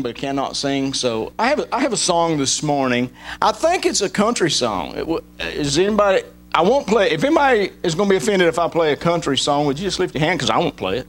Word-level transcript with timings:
but 0.00 0.14
cannot 0.14 0.56
sing. 0.56 0.94
So 0.94 1.34
I 1.38 1.48
have 1.48 1.58
a, 1.58 1.74
I 1.74 1.80
have 1.80 1.92
a 1.92 1.98
song 1.98 2.38
this 2.38 2.62
morning. 2.62 3.10
I 3.42 3.52
think 3.52 3.84
it's 3.84 4.00
a 4.00 4.08
country 4.08 4.50
song. 4.50 4.94
It, 4.96 5.24
is 5.54 5.78
anybody? 5.78 6.22
I 6.54 6.62
won't 6.62 6.86
play. 6.86 7.10
If 7.10 7.22
anybody 7.24 7.72
is 7.82 7.94
going 7.94 8.08
to 8.08 8.12
be 8.14 8.16
offended 8.16 8.48
if 8.48 8.58
I 8.58 8.68
play 8.68 8.94
a 8.94 8.96
country 8.96 9.36
song, 9.36 9.66
would 9.66 9.78
you 9.78 9.84
just 9.84 9.98
lift 9.98 10.14
your 10.14 10.24
hand 10.24 10.38
because 10.38 10.48
I 10.48 10.56
won't 10.56 10.78
play 10.78 11.00
it. 11.00 11.06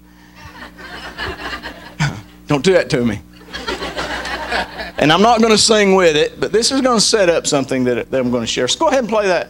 Don't 2.47 2.61
do 2.61 2.73
that 2.73 2.89
to 2.89 3.05
me. 3.05 3.21
and 4.97 5.13
I'm 5.13 5.21
not 5.21 5.39
going 5.39 5.53
to 5.53 5.57
sing 5.57 5.95
with 5.95 6.17
it, 6.17 6.37
but 6.37 6.51
this 6.51 6.69
is 6.69 6.81
going 6.81 6.97
to 6.97 7.05
set 7.05 7.29
up 7.29 7.47
something 7.47 7.85
that, 7.85 8.11
that 8.11 8.19
I'm 8.19 8.31
going 8.31 8.43
to 8.43 8.47
share. 8.47 8.67
So 8.67 8.79
go 8.79 8.87
ahead 8.89 8.99
and 8.99 9.07
play 9.07 9.27
that. 9.27 9.47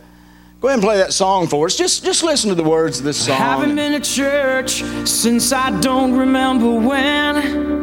Go 0.61 0.67
ahead 0.67 0.77
and 0.77 0.83
play 0.83 0.97
that 0.97 1.11
song 1.11 1.47
for 1.47 1.65
us. 1.65 1.75
Just, 1.75 2.05
just 2.05 2.21
listen 2.21 2.49
to 2.49 2.55
the 2.55 2.61
words 2.61 2.99
of 2.99 3.05
this 3.05 3.25
song. 3.25 3.37
I 3.37 3.39
haven't 3.39 3.75
been 3.77 3.99
to 3.99 3.99
church 3.99 4.83
since 5.09 5.51
I 5.51 5.71
don't 5.81 6.15
remember 6.15 6.71
when. 6.71 7.82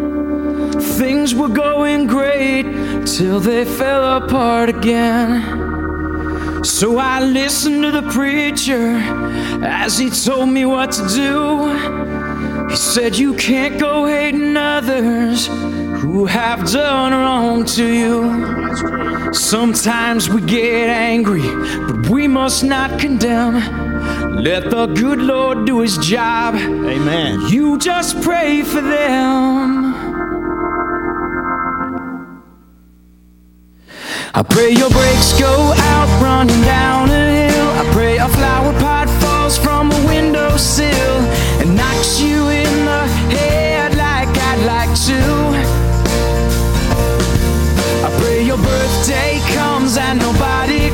Things 1.01 1.35
were 1.35 1.48
going 1.48 2.07
great 2.07 2.64
till 3.07 3.41
they 3.41 3.64
fell 3.64 4.22
apart 4.22 4.68
again. 4.68 6.63
So 6.63 6.99
I 6.99 7.21
listened 7.21 7.85
to 7.85 7.90
the 7.90 8.03
preacher 8.11 8.99
as 9.64 9.96
he 9.96 10.11
told 10.11 10.50
me 10.50 10.67
what 10.67 10.93
to 10.93 11.09
do. 11.09 12.68
He 12.68 12.76
said, 12.76 13.17
You 13.17 13.32
can't 13.32 13.81
go 13.81 14.04
hating 14.04 14.54
others 14.59 15.46
who 16.03 16.26
have 16.26 16.71
done 16.71 17.12
wrong 17.12 17.64
to 17.76 17.87
you. 17.87 19.32
Sometimes 19.32 20.29
we 20.29 20.43
get 20.43 20.90
angry, 20.90 21.48
but 21.87 22.11
we 22.11 22.29
must 22.29 22.62
not 22.62 23.01
condemn. 23.01 23.54
Let 24.37 24.68
the 24.68 24.85
good 24.85 25.21
Lord 25.23 25.64
do 25.64 25.81
his 25.81 25.96
job. 25.96 26.57
Amen. 26.57 27.40
You 27.48 27.79
just 27.79 28.21
pray 28.21 28.61
for 28.61 28.82
them. 28.82 30.39
I 34.34 34.42
pray 34.42 34.70
your 34.70 34.91
brakes 34.91 35.39
go 35.39 35.73
out 35.93 36.09
running 36.23 36.62
down 36.62 37.11
a 37.11 37.48
hill. 37.48 37.69
I 37.81 37.84
pray 37.93 38.19
a 38.19 38.29
flower 38.29 38.73
pot 38.81 39.09
falls 39.21 39.57
from 39.59 39.91
a 39.93 40.07
windowsill 40.07 41.17
and 41.61 41.77
knocks 41.77 42.21
you 42.21 42.49
in 42.49 42.84
the 42.84 43.03
head 43.34 43.97
like 43.97 44.29
I'd 44.51 44.62
like 44.67 44.93
to. 45.09 45.21
I 48.07 48.11
pray 48.21 48.43
your 48.43 48.59
birthday 48.59 49.41
comes 49.55 49.97
and 49.97 50.19
nobody 50.19 50.90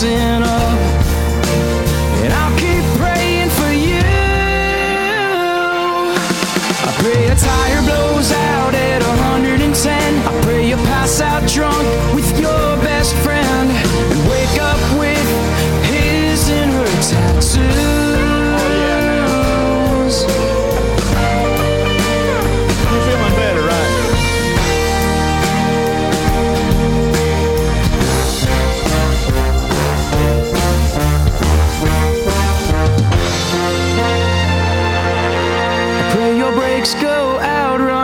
messing 0.00 0.67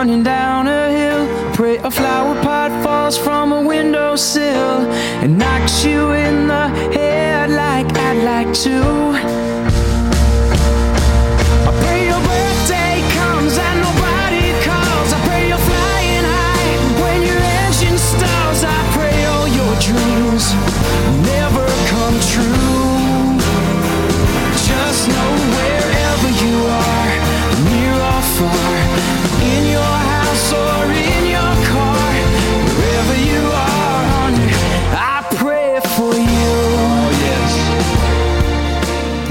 running 0.05 0.21
down 0.23 0.67
a 0.67 0.91
hill. 0.91 1.53
Pray 1.55 1.77
a 1.77 1.89
flower 1.89 2.35
pot 2.43 2.69
falls 2.83 3.17
from 3.17 3.51
a 3.51 3.61
windowsill 3.63 4.81
and 5.23 5.35
knocks 5.35 5.83
you 5.83 6.11
in 6.11 6.47
the 6.47 6.67
head 6.93 7.49
like 7.49 7.87
I'd 7.97 8.23
like 8.23 8.53
to. 8.65 9.14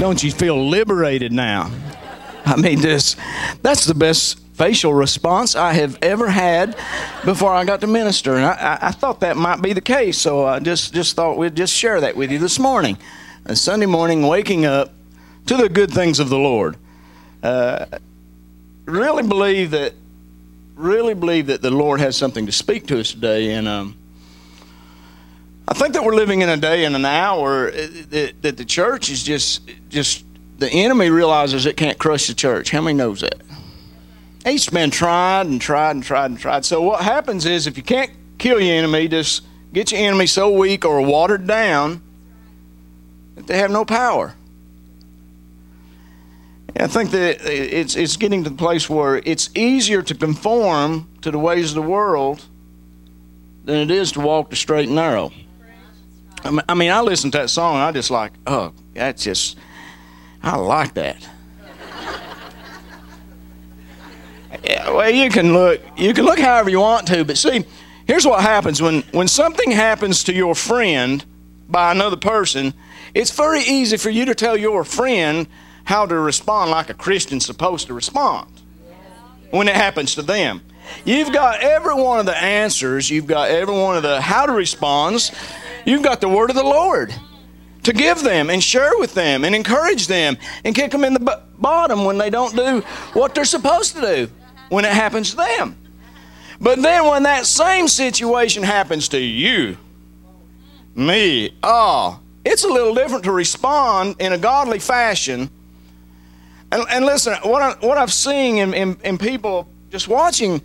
Don't 0.05 0.21
you 0.21 0.29
feel 0.29 0.69
liberated 0.69 1.31
now? 1.31 1.71
I 2.45 2.57
mean, 2.57 2.79
this, 2.79 3.15
that's 3.63 3.85
the 3.85 3.95
best 3.95 4.39
facial 4.53 4.93
response 4.93 5.55
I 5.55 5.73
have 5.73 5.97
ever 6.03 6.29
had 6.29 6.77
before 7.25 7.51
I 7.51 7.65
got 7.65 7.81
to 7.81 7.87
minister. 7.87 8.35
And 8.35 8.45
I, 8.45 8.51
I, 8.51 8.87
I 8.89 8.91
thought 8.91 9.21
that 9.21 9.35
might 9.35 9.63
be 9.63 9.73
the 9.73 9.81
case, 9.81 10.19
so 10.19 10.45
I 10.45 10.59
just, 10.59 10.93
just 10.93 11.15
thought 11.15 11.39
we'd 11.39 11.55
just 11.55 11.73
share 11.73 12.01
that 12.01 12.15
with 12.15 12.31
you 12.31 12.37
this 12.37 12.59
morning. 12.59 12.99
A 13.45 13.55
Sunday 13.55 13.87
morning, 13.87 14.27
waking 14.27 14.67
up 14.67 14.93
to 15.47 15.57
the 15.57 15.69
good 15.69 15.89
things 15.89 16.19
of 16.19 16.29
the 16.29 16.37
Lord. 16.37 16.77
Uh, 17.41 17.87
really 18.85 19.27
believe 19.27 19.71
that, 19.71 19.95
really 20.75 21.15
believe 21.15 21.47
that 21.47 21.63
the 21.63 21.71
Lord 21.71 21.99
has 21.99 22.15
something 22.15 22.45
to 22.45 22.51
speak 22.51 22.85
to 22.89 22.99
us 22.99 23.11
today. 23.11 23.53
And 23.53 23.67
um, 23.67 23.97
I 25.67 25.73
think 25.73 25.93
that 25.93 26.03
we're 26.03 26.15
living 26.15 26.41
in 26.41 26.49
a 26.49 26.57
day 26.57 26.85
and 26.85 26.95
an 26.95 27.05
hour 27.05 27.71
that, 27.71 28.41
that 28.41 28.57
the 28.57 28.65
church 28.65 29.09
is 29.09 29.23
just 29.23 29.61
just 29.89 30.23
the 30.57 30.69
enemy 30.69 31.09
realizes 31.09 31.65
it 31.65 31.75
can't 31.75 31.97
crush 31.97 32.27
the 32.27 32.33
church. 32.33 32.69
How 32.69 32.81
many 32.81 32.95
knows 32.95 33.21
that? 33.21 33.41
He's 34.45 34.69
been 34.69 34.91
tried 34.91 35.47
and 35.47 35.59
tried 35.59 35.91
and 35.91 36.03
tried 36.03 36.27
and 36.27 36.39
tried. 36.39 36.65
So 36.65 36.81
what 36.81 37.01
happens 37.01 37.45
is 37.45 37.65
if 37.65 37.77
you 37.77 37.83
can't 37.83 38.11
kill 38.37 38.61
your 38.61 38.75
enemy, 38.75 39.07
just 39.07 39.43
get 39.73 39.91
your 39.91 40.01
enemy 40.01 40.27
so 40.27 40.51
weak 40.51 40.85
or 40.85 41.01
watered 41.01 41.47
down 41.47 42.01
that 43.35 43.47
they 43.47 43.57
have 43.57 43.71
no 43.71 43.85
power. 43.85 44.35
I 46.77 46.87
think 46.87 47.11
that 47.11 47.41
it's 47.41 47.95
it's 47.95 48.17
getting 48.17 48.43
to 48.43 48.49
the 48.51 48.55
place 48.55 48.87
where 48.87 49.17
it's 49.17 49.49
easier 49.55 50.03
to 50.03 50.13
conform 50.13 51.09
to 51.21 51.31
the 51.31 51.39
ways 51.39 51.71
of 51.71 51.75
the 51.75 51.89
world 51.89 52.45
than 53.63 53.77
it 53.77 53.89
is 53.89 54.11
to 54.11 54.19
walk 54.19 54.51
the 54.51 54.55
straight 54.55 54.87
and 54.87 54.95
narrow. 54.95 55.31
I 56.45 56.51
mean, 56.51 56.61
I 56.69 56.73
mean, 56.75 56.91
I 56.91 57.01
listen 57.01 57.31
to 57.31 57.39
that 57.39 57.49
song 57.49 57.73
and 57.73 57.83
I 57.83 57.91
just 57.91 58.11
like, 58.11 58.31
oh, 58.45 58.71
that's 58.93 59.23
just, 59.23 59.57
I 60.43 60.57
like 60.57 60.93
that. 60.93 61.27
yeah, 64.63 64.91
well, 64.91 65.09
you 65.09 65.31
can 65.31 65.53
look, 65.53 65.81
you 65.97 66.13
can 66.13 66.23
look 66.23 66.37
however 66.37 66.69
you 66.69 66.79
want 66.79 67.07
to, 67.07 67.25
but 67.25 67.39
see, 67.39 67.65
here's 68.05 68.27
what 68.27 68.41
happens 68.41 68.79
when 68.79 69.01
when 69.11 69.27
something 69.27 69.71
happens 69.71 70.23
to 70.25 70.33
your 70.33 70.53
friend 70.53 71.25
by 71.67 71.91
another 71.91 72.17
person. 72.17 72.75
It's 73.15 73.31
very 73.31 73.61
easy 73.61 73.97
for 73.97 74.11
you 74.11 74.25
to 74.25 74.35
tell 74.35 74.55
your 74.55 74.83
friend 74.83 75.47
how 75.85 76.05
to 76.05 76.19
respond 76.19 76.69
like 76.69 76.91
a 76.91 76.93
Christian's 76.93 77.43
supposed 77.43 77.87
to 77.87 77.95
respond 77.95 78.51
when 79.49 79.67
it 79.67 79.75
happens 79.75 80.13
to 80.13 80.21
them. 80.21 80.61
You've 81.05 81.33
got 81.33 81.61
every 81.61 81.95
one 81.95 82.19
of 82.19 82.27
the 82.27 82.37
answers. 82.37 83.09
You've 83.09 83.25
got 83.25 83.49
every 83.49 83.73
one 83.73 83.97
of 83.97 84.03
the 84.03 84.21
how 84.21 84.45
to 84.45 84.51
responds. 84.51 85.31
You've 85.85 86.03
got 86.03 86.21
the 86.21 86.29
word 86.29 86.49
of 86.49 86.55
the 86.55 86.63
Lord 86.63 87.13
to 87.83 87.93
give 87.93 88.23
them 88.23 88.49
and 88.49 88.63
share 88.63 88.97
with 88.97 89.13
them 89.13 89.45
and 89.45 89.53
encourage 89.53 90.07
them 90.07 90.37
and 90.63 90.73
kick 90.73 90.91
them 90.91 91.03
in 91.03 91.13
the 91.13 91.19
b- 91.19 91.31
bottom 91.59 92.03
when 92.03 92.17
they 92.17 92.31
don't 92.31 92.55
do 92.55 92.81
what 93.13 93.35
they're 93.35 93.45
supposed 93.45 93.95
to 93.95 94.01
do 94.01 94.31
when 94.69 94.85
it 94.85 94.91
happens 94.91 95.31
to 95.31 95.37
them. 95.37 95.77
But 96.59 96.81
then 96.81 97.05
when 97.05 97.23
that 97.23 97.45
same 97.45 97.87
situation 97.87 98.63
happens 98.63 99.09
to 99.09 99.19
you, 99.19 99.77
me, 100.95 101.51
oh, 101.61 102.19
it's 102.43 102.63
a 102.63 102.67
little 102.67 102.95
different 102.95 103.23
to 103.25 103.31
respond 103.31 104.15
in 104.19 104.33
a 104.33 104.37
godly 104.37 104.79
fashion. 104.79 105.49
And, 106.71 106.83
and 106.89 107.05
listen, 107.05 107.35
what, 107.43 107.61
I, 107.61 107.85
what 107.85 107.97
I've 107.97 108.13
seen 108.13 108.57
in, 108.57 108.73
in, 108.73 108.97
in 109.03 109.17
people 109.17 109.67
just 109.91 110.07
watching 110.07 110.61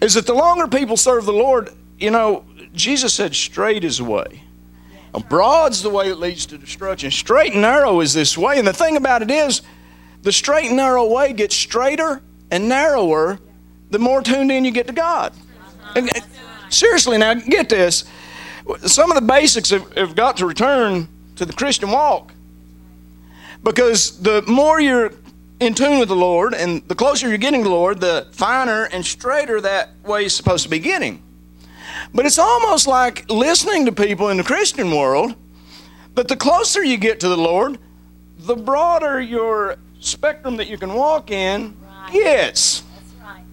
is 0.00 0.14
that 0.14 0.26
the 0.26 0.34
longer 0.34 0.68
people 0.68 0.96
serve 0.96 1.24
the 1.24 1.32
Lord, 1.32 1.70
you 1.98 2.10
know, 2.10 2.44
Jesus 2.72 3.14
said, 3.14 3.34
straight 3.34 3.84
is 3.84 3.98
the 3.98 4.04
way. 4.04 4.41
Broad's 5.28 5.82
the 5.82 5.90
way 5.90 6.08
that 6.08 6.18
leads 6.18 6.46
to 6.46 6.58
destruction. 6.58 7.10
Straight 7.10 7.52
and 7.52 7.62
narrow 7.62 8.00
is 8.00 8.14
this 8.14 8.36
way. 8.38 8.58
And 8.58 8.66
the 8.66 8.72
thing 8.72 8.96
about 8.96 9.22
it 9.22 9.30
is, 9.30 9.62
the 10.22 10.32
straight 10.32 10.66
and 10.66 10.76
narrow 10.76 11.06
way 11.06 11.32
gets 11.32 11.54
straighter 11.54 12.22
and 12.50 12.68
narrower 12.68 13.38
the 13.90 13.98
more 13.98 14.22
tuned 14.22 14.50
in 14.50 14.64
you 14.64 14.70
get 14.70 14.86
to 14.86 14.92
God. 14.92 15.34
And, 15.94 16.10
seriously, 16.70 17.18
now 17.18 17.34
get 17.34 17.68
this. 17.68 18.04
Some 18.86 19.10
of 19.10 19.16
the 19.16 19.26
basics 19.26 19.70
have, 19.70 19.92
have 19.96 20.14
got 20.14 20.38
to 20.38 20.46
return 20.46 21.08
to 21.36 21.44
the 21.44 21.52
Christian 21.52 21.90
walk. 21.90 22.32
Because 23.62 24.20
the 24.20 24.42
more 24.42 24.80
you're 24.80 25.12
in 25.60 25.74
tune 25.74 25.98
with 25.98 26.08
the 26.08 26.16
Lord 26.16 26.54
and 26.54 26.82
the 26.88 26.94
closer 26.94 27.28
you're 27.28 27.38
getting 27.38 27.62
to 27.62 27.68
the 27.68 27.74
Lord, 27.74 28.00
the 28.00 28.28
finer 28.32 28.84
and 28.84 29.04
straighter 29.04 29.60
that 29.60 29.90
way 30.04 30.24
is 30.24 30.34
supposed 30.34 30.64
to 30.64 30.70
be 30.70 30.78
getting. 30.78 31.22
But 32.14 32.26
it's 32.26 32.38
almost 32.38 32.86
like 32.86 33.28
listening 33.30 33.86
to 33.86 33.92
people 33.92 34.28
in 34.28 34.36
the 34.36 34.44
Christian 34.44 34.90
world, 34.90 35.34
but 36.14 36.28
the 36.28 36.36
closer 36.36 36.84
you 36.84 36.98
get 36.98 37.20
to 37.20 37.28
the 37.28 37.36
Lord, 37.36 37.78
the 38.38 38.54
broader 38.54 39.20
your 39.20 39.76
spectrum 40.00 40.56
that 40.56 40.68
you 40.68 40.76
can 40.76 40.92
walk 40.92 41.30
in 41.30 41.74
right. 41.82 42.12
gets. 42.12 42.82
Right. 43.22 43.44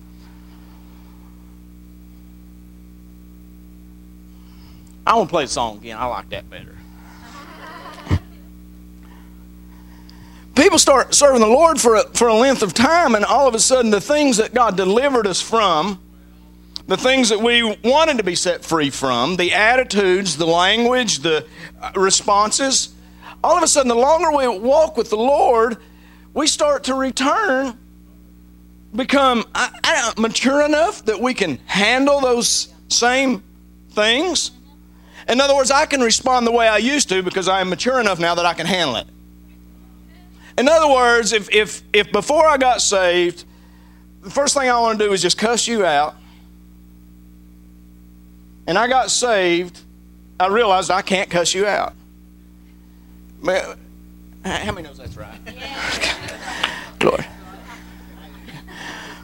I 5.08 5.16
want 5.16 5.30
to 5.30 5.32
play 5.32 5.46
the 5.46 5.52
song 5.52 5.78
again. 5.78 5.98
I 5.98 6.06
like 6.06 6.30
that 6.30 6.50
better. 6.50 6.76
People 10.56 10.80
start 10.80 11.14
serving 11.14 11.40
the 11.40 11.48
Lord 11.48 11.80
for 11.80 11.96
a, 11.96 12.04
for 12.10 12.28
a 12.28 12.34
length 12.34 12.62
of 12.62 12.74
time, 12.74 13.16
and 13.16 13.24
all 13.24 13.48
of 13.48 13.56
a 13.56 13.60
sudden, 13.60 13.90
the 13.90 14.02
things 14.02 14.36
that 14.36 14.54
God 14.54 14.76
delivered 14.76 15.28
us 15.28 15.42
from 15.42 16.02
the 16.90 16.98
things 16.98 17.30
that 17.30 17.40
we 17.40 17.62
wanted 17.84 18.18
to 18.18 18.24
be 18.24 18.34
set 18.34 18.66
free 18.66 18.90
from, 18.90 19.36
the 19.36 19.54
attitudes, 19.54 20.38
the 20.38 20.48
language, 20.48 21.20
the 21.20 21.46
uh, 21.80 21.92
responses, 21.96 22.90
all 23.44 23.56
of 23.56 23.62
a 23.62 23.68
sudden, 23.68 23.90
the 23.90 23.96
longer 23.96 24.36
we 24.36 24.48
walk 24.48 24.98
with 24.98 25.12
the 25.12 25.18
Lord, 25.18 25.78
we 26.34 26.48
start 26.48 26.86
to 26.86 26.96
return, 26.96 27.78
become 28.96 29.46
mature 30.18 30.66
enough 30.66 31.06
that 31.06 31.22
we 31.22 31.36
can 31.36 31.58
handle 31.68 32.22
those 32.22 32.74
same 32.88 33.44
things. 33.92 34.50
In 35.28 35.40
other 35.40 35.56
words, 35.56 35.70
I 35.70 35.86
can 35.86 36.02
respond 36.02 36.48
the 36.48 36.52
way 36.52 36.68
I 36.68 36.78
used 36.78 37.08
to 37.10 37.22
because 37.22 37.48
I 37.48 37.62
am 37.62 37.70
mature 37.70 38.00
enough 38.00 38.20
now 38.20 38.34
that 38.34 38.48
I 38.48 38.56
can 38.56 38.66
handle 38.66 38.96
it. 38.96 39.08
In 40.58 40.68
other 40.68 40.92
words, 40.92 41.34
if, 41.34 41.54
if, 41.54 41.84
if 41.94 42.12
before 42.12 42.48
I 42.48 42.58
got 42.58 42.82
saved, 42.82 43.46
the 44.24 44.32
first 44.32 44.56
thing 44.56 44.68
I 44.68 44.80
want 44.80 44.98
to 44.98 45.06
do 45.06 45.14
is 45.14 45.22
just 45.22 45.38
cuss 45.38 45.68
you 45.68 45.86
out, 45.86 46.16
and 48.70 48.78
I 48.78 48.88
got 48.88 49.10
saved, 49.10 49.82
I 50.40 50.46
realized 50.46 50.92
I 50.92 51.02
can't 51.02 51.28
cuss 51.28 51.56
you 51.56 51.66
out. 51.66 51.94
How 53.44 54.72
many 54.72 54.84
knows 54.84 55.00
that's 55.00 55.18
right? 55.18 55.40
Lord. 57.04 57.26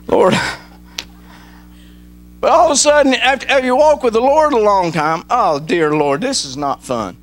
Lord. 0.07 0.33
But 2.41 2.49
all 2.49 2.65
of 2.65 2.71
a 2.71 2.75
sudden, 2.75 3.13
after, 3.13 3.47
after 3.47 3.65
you 3.67 3.75
walk 3.75 4.01
with 4.01 4.13
the 4.13 4.19
Lord 4.19 4.51
a 4.53 4.57
long 4.57 4.91
time, 4.91 5.23
oh, 5.29 5.59
dear 5.59 5.95
Lord, 5.95 6.21
this 6.21 6.43
is 6.43 6.57
not 6.57 6.83
fun. 6.83 7.15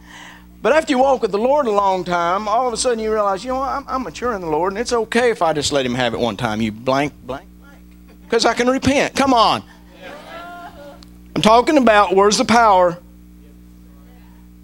But 0.62 0.72
after 0.74 0.92
you 0.92 0.98
walk 0.98 1.22
with 1.22 1.32
the 1.32 1.38
Lord 1.38 1.66
a 1.66 1.72
long 1.72 2.04
time, 2.04 2.46
all 2.46 2.68
of 2.68 2.72
a 2.72 2.76
sudden 2.76 3.00
you 3.00 3.12
realize, 3.12 3.44
you 3.44 3.50
know, 3.50 3.62
I'm, 3.62 3.84
I'm 3.88 4.04
mature 4.04 4.32
in 4.34 4.42
the 4.42 4.46
Lord, 4.46 4.72
and 4.72 4.78
it's 4.78 4.92
okay 4.92 5.30
if 5.30 5.42
I 5.42 5.52
just 5.54 5.72
let 5.72 5.84
Him 5.84 5.94
have 5.96 6.14
it 6.14 6.20
one 6.20 6.36
time. 6.36 6.60
You 6.60 6.70
blank, 6.70 7.14
blank, 7.26 7.48
blank. 7.58 7.80
Because 8.22 8.44
I 8.44 8.54
can 8.54 8.68
repent. 8.68 9.16
Come 9.16 9.34
on. 9.34 9.64
I'm 11.34 11.42
talking 11.42 11.78
about 11.78 12.14
where's 12.14 12.38
the 12.38 12.44
power? 12.44 12.98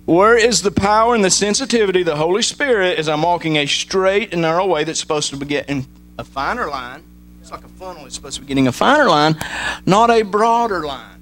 Where 0.05 0.37
is 0.37 0.63
the 0.63 0.71
power 0.71 1.15
and 1.15 1.23
the 1.23 1.31
sensitivity, 1.31 2.01
of 2.01 2.07
the 2.07 2.17
Holy 2.17 2.43
Spirit, 2.43 2.99
as 2.99 3.09
I'm 3.09 3.23
walking 3.23 3.57
a 3.57 3.67
straight 3.67 4.33
and 4.33 4.43
narrow 4.43 4.67
way 4.67 4.85
that's 4.85 5.01
supposed 5.01 5.31
to 5.31 5.37
be 5.37 5.45
getting 5.45 5.87
a 6.19 6.25
finer 6.25 6.67
line? 6.69 7.03
It's 7.43 7.51
like 7.51 7.65
a 7.65 7.69
funnel, 7.69 8.07
it's 8.07 8.15
supposed 8.15 8.37
to 8.37 8.41
be 8.41 8.47
getting 8.47 8.69
a 8.69 8.73
finer 8.73 9.05
line, 9.05 9.37
not 9.85 10.11
a 10.11 10.23
broader 10.23 10.87
line. 10.87 11.21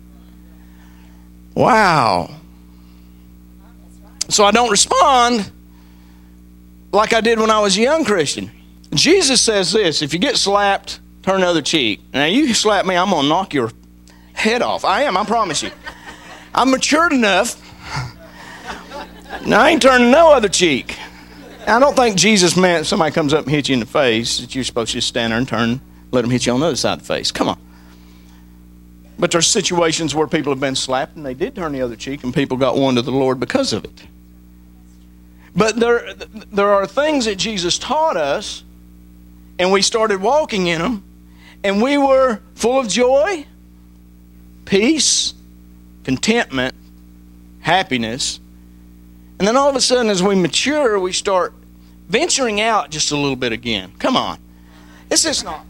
Wow. 1.54 2.30
So 4.28 4.44
I 4.44 4.50
don't 4.50 4.70
respond 4.70 5.50
like 6.92 7.12
I 7.12 7.20
did 7.20 7.40
when 7.40 7.50
I 7.50 7.60
was 7.60 7.76
a 7.76 7.80
young 7.80 8.04
Christian. 8.04 8.50
Jesus 8.94 9.40
says 9.40 9.72
this 9.72 10.02
if 10.02 10.12
you 10.12 10.18
get 10.18 10.36
slapped, 10.36 11.00
turn 11.22 11.40
the 11.40 11.46
other 11.46 11.62
cheek. 11.62 12.00
Now, 12.12 12.26
you 12.26 12.54
slap 12.54 12.86
me, 12.86 12.96
I'm 12.96 13.10
going 13.10 13.22
to 13.22 13.28
knock 13.28 13.54
your 13.54 13.70
head 14.36 14.62
off. 14.62 14.84
I 14.84 15.02
am, 15.02 15.16
I 15.16 15.24
promise 15.24 15.62
you. 15.62 15.70
I'm 16.54 16.70
matured 16.70 17.12
enough. 17.12 17.62
Now, 19.44 19.62
I 19.62 19.70
ain't 19.70 19.82
turning 19.82 20.10
no 20.10 20.32
other 20.32 20.48
cheek. 20.48 20.96
I 21.66 21.80
don't 21.80 21.96
think 21.96 22.16
Jesus 22.16 22.56
meant 22.56 22.86
somebody 22.86 23.12
comes 23.12 23.34
up 23.34 23.44
and 23.44 23.50
hits 23.50 23.68
you 23.68 23.74
in 23.74 23.80
the 23.80 23.86
face 23.86 24.38
that 24.38 24.54
you're 24.54 24.64
supposed 24.64 24.92
to 24.92 24.98
just 24.98 25.08
stand 25.08 25.32
there 25.32 25.38
and 25.38 25.48
turn, 25.48 25.80
let 26.12 26.22
them 26.22 26.30
hit 26.30 26.46
you 26.46 26.52
on 26.52 26.60
the 26.60 26.66
other 26.66 26.76
side 26.76 26.94
of 26.94 26.98
the 27.00 27.12
face. 27.12 27.32
Come 27.32 27.48
on. 27.48 27.58
But 29.18 29.30
there's 29.30 29.46
situations 29.46 30.14
where 30.14 30.26
people 30.26 30.52
have 30.52 30.60
been 30.60 30.76
slapped 30.76 31.16
and 31.16 31.24
they 31.24 31.34
did 31.34 31.56
turn 31.56 31.72
the 31.72 31.82
other 31.82 31.96
cheek 31.96 32.22
and 32.22 32.32
people 32.32 32.56
got 32.56 32.76
one 32.76 32.94
to 32.94 33.02
the 33.02 33.10
Lord 33.10 33.40
because 33.40 33.72
of 33.72 33.84
it. 33.84 34.06
But 35.56 35.76
there, 35.76 36.14
there 36.52 36.70
are 36.70 36.86
things 36.86 37.24
that 37.24 37.36
Jesus 37.36 37.78
taught 37.78 38.16
us 38.16 38.62
and 39.58 39.72
we 39.72 39.82
started 39.82 40.20
walking 40.20 40.66
in 40.66 40.82
them 40.82 41.02
and 41.64 41.82
we 41.82 41.96
were 41.96 42.40
full 42.54 42.78
of 42.78 42.88
joy 42.88 43.46
peace, 44.66 45.32
contentment, 46.04 46.74
happiness. 47.60 48.38
And 49.38 49.48
then 49.48 49.56
all 49.56 49.68
of 49.68 49.76
a 49.76 49.80
sudden, 49.80 50.10
as 50.10 50.22
we 50.22 50.34
mature, 50.34 51.00
we 51.00 51.12
start 51.12 51.54
venturing 52.08 52.60
out 52.60 52.90
just 52.90 53.10
a 53.10 53.16
little 53.16 53.36
bit 53.36 53.52
again. 53.52 53.92
Come 53.98 54.16
on. 54.16 54.38
It's 55.10 55.22
just 55.22 55.44
not. 55.44 55.64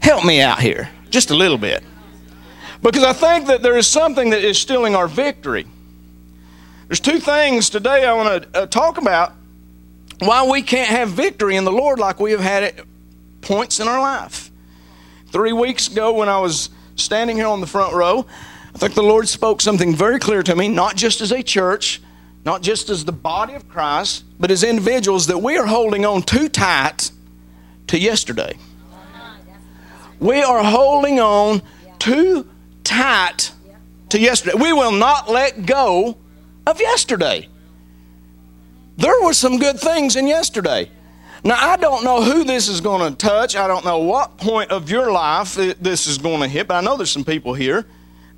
Help 0.00 0.24
me 0.24 0.40
out 0.40 0.60
here, 0.60 0.88
just 1.10 1.30
a 1.30 1.34
little 1.34 1.58
bit. 1.58 1.82
Because 2.82 3.02
I 3.02 3.12
think 3.12 3.48
that 3.48 3.62
there 3.62 3.76
is 3.76 3.86
something 3.86 4.30
that 4.30 4.42
is 4.42 4.58
stealing 4.58 4.94
our 4.94 5.08
victory. 5.08 5.66
There's 6.86 7.00
two 7.00 7.18
things 7.18 7.68
today 7.68 8.06
I 8.06 8.12
want 8.14 8.52
to 8.52 8.62
uh, 8.62 8.66
talk 8.66 8.98
about 8.98 9.32
why 10.20 10.46
we 10.46 10.62
can't 10.62 10.88
have 10.88 11.10
victory 11.10 11.56
in 11.56 11.64
the 11.64 11.72
Lord 11.72 11.98
like 11.98 12.18
we 12.20 12.30
have 12.32 12.40
had 12.40 12.62
at 12.62 12.80
points 13.40 13.80
in 13.80 13.88
our 13.88 14.00
life. 14.00 14.50
Three 15.26 15.52
weeks 15.52 15.88
ago, 15.88 16.12
when 16.12 16.28
I 16.28 16.38
was 16.38 16.70
standing 16.98 17.36
here 17.36 17.46
on 17.46 17.60
the 17.60 17.66
front 17.66 17.94
row, 17.94 18.26
I 18.74 18.78
think 18.78 18.94
the 18.94 19.02
Lord 19.02 19.28
spoke 19.28 19.60
something 19.60 19.94
very 19.94 20.18
clear 20.18 20.42
to 20.42 20.54
me, 20.54 20.68
not 20.68 20.96
just 20.96 21.20
as 21.20 21.32
a 21.32 21.42
church, 21.42 22.00
not 22.44 22.62
just 22.62 22.90
as 22.90 23.04
the 23.04 23.12
body 23.12 23.54
of 23.54 23.68
Christ, 23.68 24.24
but 24.38 24.50
as 24.50 24.62
individuals, 24.62 25.26
that 25.26 25.38
we 25.38 25.56
are 25.56 25.66
holding 25.66 26.04
on 26.04 26.22
too 26.22 26.48
tight 26.48 27.10
to 27.88 27.98
yesterday. 27.98 28.56
We 30.20 30.42
are 30.42 30.62
holding 30.62 31.20
on 31.20 31.62
too 31.98 32.48
tight 32.84 33.52
to 34.10 34.20
yesterday. 34.20 34.56
We 34.58 34.72
will 34.72 34.92
not 34.92 35.28
let 35.28 35.66
go 35.66 36.18
of 36.66 36.80
yesterday. 36.80 37.48
There 38.96 39.22
were 39.22 39.32
some 39.32 39.58
good 39.58 39.78
things 39.78 40.16
in 40.16 40.26
yesterday. 40.26 40.90
Now, 41.44 41.56
I 41.58 41.76
don't 41.76 42.04
know 42.04 42.22
who 42.22 42.44
this 42.44 42.68
is 42.68 42.80
going 42.80 43.10
to 43.10 43.16
touch. 43.16 43.54
I 43.54 43.68
don't 43.68 43.84
know 43.84 43.98
what 43.98 44.38
point 44.38 44.70
of 44.70 44.90
your 44.90 45.12
life 45.12 45.54
this 45.54 46.06
is 46.06 46.18
going 46.18 46.40
to 46.40 46.48
hit, 46.48 46.68
but 46.68 46.74
I 46.74 46.80
know 46.80 46.96
there's 46.96 47.10
some 47.10 47.24
people 47.24 47.54
here 47.54 47.86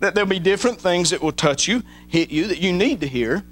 that 0.01 0.15
there'll 0.15 0.29
be 0.29 0.39
different 0.39 0.81
things 0.81 1.11
that 1.11 1.23
will 1.23 1.33
touch 1.33 1.69
you, 1.69 1.83
hit 2.09 2.31
you, 2.31 2.47
that 2.47 2.59
you 2.59 2.73
need 2.73 3.01
to 3.01 3.09
hear. 3.09 3.45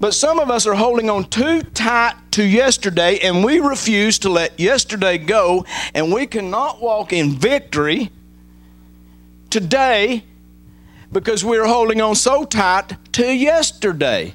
But 0.00 0.14
some 0.14 0.40
of 0.40 0.50
us 0.50 0.66
are 0.66 0.74
holding 0.74 1.08
on 1.08 1.24
too 1.24 1.62
tight 1.62 2.14
to 2.32 2.44
yesterday, 2.44 3.18
and 3.20 3.44
we 3.44 3.60
refuse 3.60 4.18
to 4.20 4.28
let 4.28 4.58
yesterday 4.58 5.18
go, 5.18 5.64
and 5.94 6.12
we 6.12 6.26
cannot 6.26 6.82
walk 6.82 7.12
in 7.12 7.30
victory 7.30 8.10
today 9.50 10.24
because 11.12 11.44
we're 11.44 11.66
holding 11.66 12.00
on 12.00 12.16
so 12.16 12.44
tight 12.44 12.96
to 13.12 13.32
yesterday. 13.32 14.34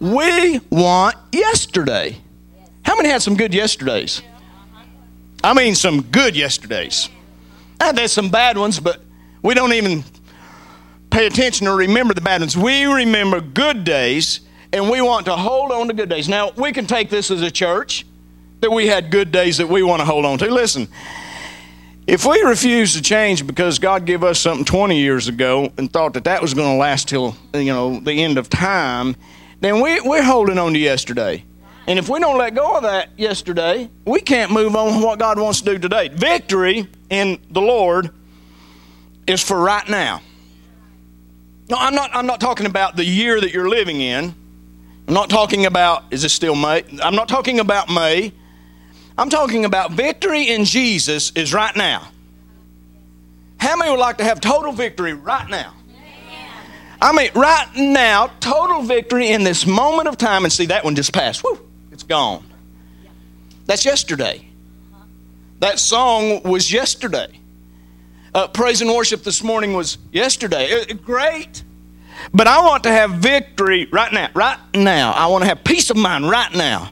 We 0.00 0.60
want 0.70 1.16
yesterday. 1.32 2.16
How 2.86 2.94
many 2.94 3.08
had 3.08 3.20
some 3.20 3.36
good 3.36 3.52
yesterdays? 3.52 4.22
I 5.42 5.54
mean, 5.54 5.74
some 5.74 6.02
good 6.02 6.36
yesterdays. 6.36 7.08
I've 7.80 7.98
had 7.98 8.10
some 8.10 8.30
bad 8.30 8.56
ones, 8.56 8.78
but 8.78 9.00
we 9.42 9.54
don't 9.54 9.72
even 9.72 10.04
pay 11.10 11.26
attention 11.26 11.66
or 11.66 11.76
remember 11.76 12.14
the 12.14 12.20
bad 12.20 12.40
ones. 12.42 12.56
We 12.56 12.84
remember 12.84 13.40
good 13.40 13.82
days, 13.82 14.40
and 14.72 14.88
we 14.88 15.00
want 15.00 15.26
to 15.26 15.32
hold 15.32 15.72
on 15.72 15.88
to 15.88 15.94
good 15.94 16.08
days. 16.08 16.28
Now, 16.28 16.52
we 16.52 16.70
can 16.72 16.86
take 16.86 17.10
this 17.10 17.30
as 17.32 17.42
a 17.42 17.50
church 17.50 18.06
that 18.60 18.70
we 18.70 18.86
had 18.86 19.10
good 19.10 19.32
days 19.32 19.58
that 19.58 19.68
we 19.68 19.82
want 19.82 20.00
to 20.00 20.06
hold 20.06 20.24
on 20.24 20.38
to. 20.38 20.46
Listen, 20.46 20.86
if 22.06 22.24
we 22.24 22.40
refuse 22.42 22.94
to 22.94 23.02
change 23.02 23.44
because 23.44 23.80
God 23.80 24.04
gave 24.04 24.22
us 24.22 24.38
something 24.38 24.64
20 24.64 24.96
years 24.96 25.26
ago 25.26 25.72
and 25.76 25.92
thought 25.92 26.14
that 26.14 26.24
that 26.24 26.40
was 26.40 26.54
going 26.54 26.74
to 26.74 26.78
last 26.78 27.08
till 27.08 27.36
you 27.52 27.72
know 27.72 27.98
the 27.98 28.22
end 28.22 28.38
of 28.38 28.48
time, 28.48 29.16
then 29.60 29.82
we, 29.82 30.00
we're 30.02 30.22
holding 30.22 30.56
on 30.56 30.72
to 30.74 30.78
yesterday. 30.78 31.44
And 31.86 31.98
if 31.98 32.08
we 32.08 32.18
don't 32.18 32.36
let 32.36 32.54
go 32.54 32.76
of 32.76 32.82
that 32.82 33.10
yesterday, 33.16 33.88
we 34.04 34.20
can't 34.20 34.50
move 34.50 34.74
on 34.74 35.00
what 35.02 35.18
God 35.18 35.38
wants 35.38 35.60
to 35.60 35.72
do 35.72 35.78
today. 35.78 36.08
Victory 36.08 36.88
in 37.10 37.38
the 37.50 37.60
Lord 37.60 38.10
is 39.26 39.42
for 39.42 39.60
right 39.60 39.88
now. 39.88 40.20
No, 41.68 41.76
I'm 41.78 41.94
not, 41.94 42.10
I'm 42.14 42.26
not 42.26 42.40
talking 42.40 42.66
about 42.66 42.96
the 42.96 43.04
year 43.04 43.40
that 43.40 43.52
you're 43.52 43.68
living 43.68 44.00
in. 44.00 44.34
I'm 45.08 45.14
not 45.14 45.30
talking 45.30 45.66
about, 45.66 46.04
is 46.10 46.22
this 46.22 46.32
still 46.32 46.56
May? 46.56 46.84
I'm 47.02 47.14
not 47.14 47.28
talking 47.28 47.60
about 47.60 47.88
May. 47.88 48.32
I'm 49.16 49.30
talking 49.30 49.64
about 49.64 49.92
victory 49.92 50.50
in 50.50 50.64
Jesus 50.64 51.32
is 51.34 51.54
right 51.54 51.74
now. 51.74 52.08
How 53.58 53.76
many 53.76 53.90
would 53.90 54.00
like 54.00 54.18
to 54.18 54.24
have 54.24 54.40
total 54.40 54.72
victory 54.72 55.14
right 55.14 55.48
now? 55.48 55.72
I 57.00 57.12
mean, 57.12 57.30
right 57.34 57.68
now, 57.76 58.30
total 58.40 58.82
victory 58.82 59.28
in 59.28 59.44
this 59.44 59.66
moment 59.66 60.08
of 60.08 60.16
time. 60.16 60.44
And 60.44 60.52
see, 60.52 60.66
that 60.66 60.84
one 60.84 60.94
just 60.94 61.12
passed. 61.12 61.44
Woo, 61.44 61.65
gone. 62.08 62.44
That's 63.66 63.84
yesterday. 63.84 64.48
That 65.60 65.78
song 65.78 66.42
was 66.42 66.72
yesterday. 66.72 67.28
Uh, 68.34 68.46
praise 68.48 68.82
and 68.82 68.90
worship 68.90 69.22
this 69.24 69.42
morning 69.42 69.72
was 69.72 69.98
yesterday. 70.12 70.82
Uh, 70.82 70.94
great. 70.94 71.64
But 72.32 72.46
I 72.46 72.60
want 72.60 72.82
to 72.84 72.90
have 72.90 73.12
victory 73.12 73.86
right 73.90 74.12
now. 74.12 74.28
Right 74.34 74.58
now. 74.74 75.12
I 75.12 75.26
want 75.26 75.42
to 75.42 75.48
have 75.48 75.64
peace 75.64 75.90
of 75.90 75.96
mind 75.96 76.28
right 76.28 76.54
now. 76.54 76.90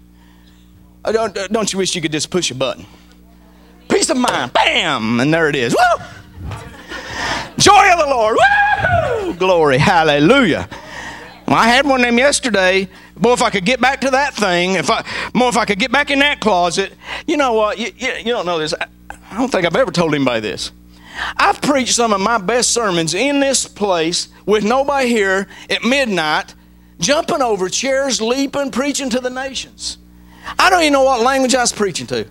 Uh, 1.04 1.12
don't, 1.12 1.34
don't 1.52 1.72
you 1.72 1.78
wish 1.78 1.94
you 1.94 2.00
could 2.00 2.12
just 2.12 2.30
push 2.30 2.50
a 2.50 2.54
button? 2.54 2.86
Peace 3.88 4.08
of 4.08 4.16
mind. 4.16 4.52
Bam! 4.54 5.20
And 5.20 5.32
there 5.32 5.48
it 5.48 5.56
is. 5.56 5.74
Woo! 5.74 6.04
Joy 7.58 7.92
of 7.92 7.98
the 7.98 8.06
Lord. 8.08 8.36
Woo! 8.36 9.34
Glory. 9.34 9.78
Hallelujah. 9.78 10.68
Well, 11.46 11.56
I 11.56 11.68
had 11.68 11.84
one 11.84 12.00
of 12.00 12.06
them 12.06 12.16
yesterday. 12.18 12.88
Boy, 13.16 13.32
if 13.32 13.42
I 13.42 13.50
could 13.50 13.64
get 13.64 13.80
back 13.80 14.00
to 14.00 14.10
that 14.10 14.34
thing, 14.34 14.72
if 14.72 14.90
I, 14.90 15.04
more 15.34 15.48
if 15.48 15.56
I 15.56 15.64
could 15.64 15.78
get 15.78 15.92
back 15.92 16.10
in 16.10 16.18
that 16.18 16.40
closet, 16.40 16.94
you 17.26 17.36
know 17.36 17.52
what? 17.52 17.78
You, 17.78 17.90
you, 17.96 18.12
you 18.18 18.32
don't 18.32 18.46
know 18.46 18.58
this. 18.58 18.74
I, 18.74 18.86
I 19.30 19.38
don't 19.38 19.50
think 19.50 19.66
I've 19.66 19.76
ever 19.76 19.92
told 19.92 20.14
anybody 20.14 20.40
this. 20.40 20.72
I've 21.36 21.62
preached 21.62 21.94
some 21.94 22.12
of 22.12 22.20
my 22.20 22.38
best 22.38 22.72
sermons 22.72 23.14
in 23.14 23.38
this 23.38 23.66
place 23.66 24.28
with 24.46 24.64
nobody 24.64 25.08
here 25.08 25.46
at 25.70 25.84
midnight, 25.84 26.54
jumping 26.98 27.40
over 27.40 27.68
chairs, 27.68 28.20
leaping, 28.20 28.72
preaching 28.72 29.10
to 29.10 29.20
the 29.20 29.30
nations. 29.30 29.98
I 30.58 30.70
don't 30.70 30.82
even 30.82 30.92
know 30.92 31.04
what 31.04 31.20
language 31.20 31.54
I 31.54 31.60
was 31.60 31.72
preaching 31.72 32.06
to. 32.08 32.26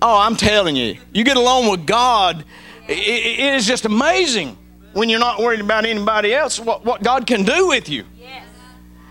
Oh, 0.00 0.18
I'm 0.18 0.34
telling 0.34 0.74
you, 0.74 0.96
you 1.12 1.24
get 1.24 1.36
along 1.36 1.70
with 1.70 1.86
God, 1.86 2.44
it 2.88 3.54
is 3.54 3.66
just 3.66 3.84
amazing 3.84 4.56
when 4.94 5.08
you're 5.08 5.20
not 5.20 5.38
worried 5.38 5.60
about 5.60 5.84
anybody 5.84 6.34
else, 6.34 6.58
what, 6.58 6.84
what 6.84 7.02
God 7.02 7.26
can 7.26 7.44
do 7.44 7.68
with 7.68 7.88
you. 7.88 8.04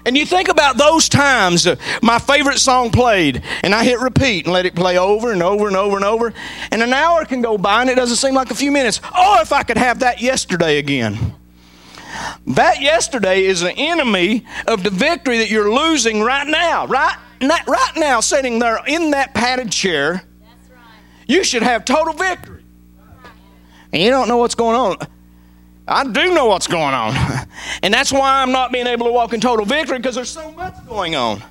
And 0.06 0.18
you 0.18 0.26
think 0.26 0.48
about 0.50 0.78
those 0.78 1.08
times, 1.08 1.68
uh, 1.68 1.76
my 2.02 2.18
favorite 2.20 2.58
song 2.58 2.92
played, 2.92 3.44
and 3.64 3.74
I 3.76 3.84
hit 3.84 4.00
repeat 4.00 4.46
and 4.46 4.54
let 4.54 4.66
it 4.66 4.76
play 4.76 4.98
over 4.98 5.32
and 5.32 5.44
over 5.44 5.68
and 5.68 5.78
over 5.78 5.96
and 5.96 6.06
over. 6.06 6.34
And 6.72 6.82
an 6.82 6.94
hour 6.94 7.26
can 7.26 7.42
go 7.42 7.58
by 7.58 7.82
and 7.82 7.90
it 7.90 7.96
doesn't 7.96 8.18
seem 8.18 8.34
like 8.34 8.52
a 8.52 8.56
few 8.56 8.72
minutes. 8.72 9.00
Oh, 9.16 9.40
if 9.42 9.54
I 9.54 9.64
could 9.64 9.78
have 9.78 10.00
that 10.00 10.22
yesterday 10.22 10.78
again. 10.78 11.36
That 12.48 12.82
yesterday 12.82 13.46
is 13.46 13.62
an 13.62 13.74
enemy 13.78 14.46
of 14.68 14.84
the 14.84 14.90
victory 14.90 15.38
that 15.38 15.50
you're 15.50 15.74
losing 15.74 16.22
right 16.22 16.48
now. 16.48 16.88
Right, 16.88 17.16
right 17.42 17.94
now, 17.96 18.20
sitting 18.20 18.60
there 18.60 18.80
in 18.86 19.12
that 19.12 19.34
padded 19.34 19.72
chair, 19.72 20.24
you 21.28 21.44
should 21.44 21.64
have 21.64 21.86
total 21.86 22.14
victory. 22.14 22.64
And 23.94 24.02
you 24.02 24.10
don't 24.10 24.28
know 24.28 24.38
what's 24.38 24.56
going 24.56 24.76
on. 24.76 24.98
I 25.88 26.04
do 26.06 26.34
know 26.34 26.46
what's 26.46 26.68
going 26.68 26.94
on. 26.94 27.16
And 27.84 27.94
that's 27.94 28.12
why 28.12 28.42
I'm 28.42 28.52
not 28.52 28.72
being 28.72 28.88
able 28.88 29.08
to 29.08 29.12
walk 29.12 29.34
in 29.34 29.42
total 29.42 29.66
victory 29.66 29.98
because 29.98 30.16
there's 30.16 30.30
so 30.30 30.52
much 30.52 30.76
going 30.88 31.16
on. 31.16 31.42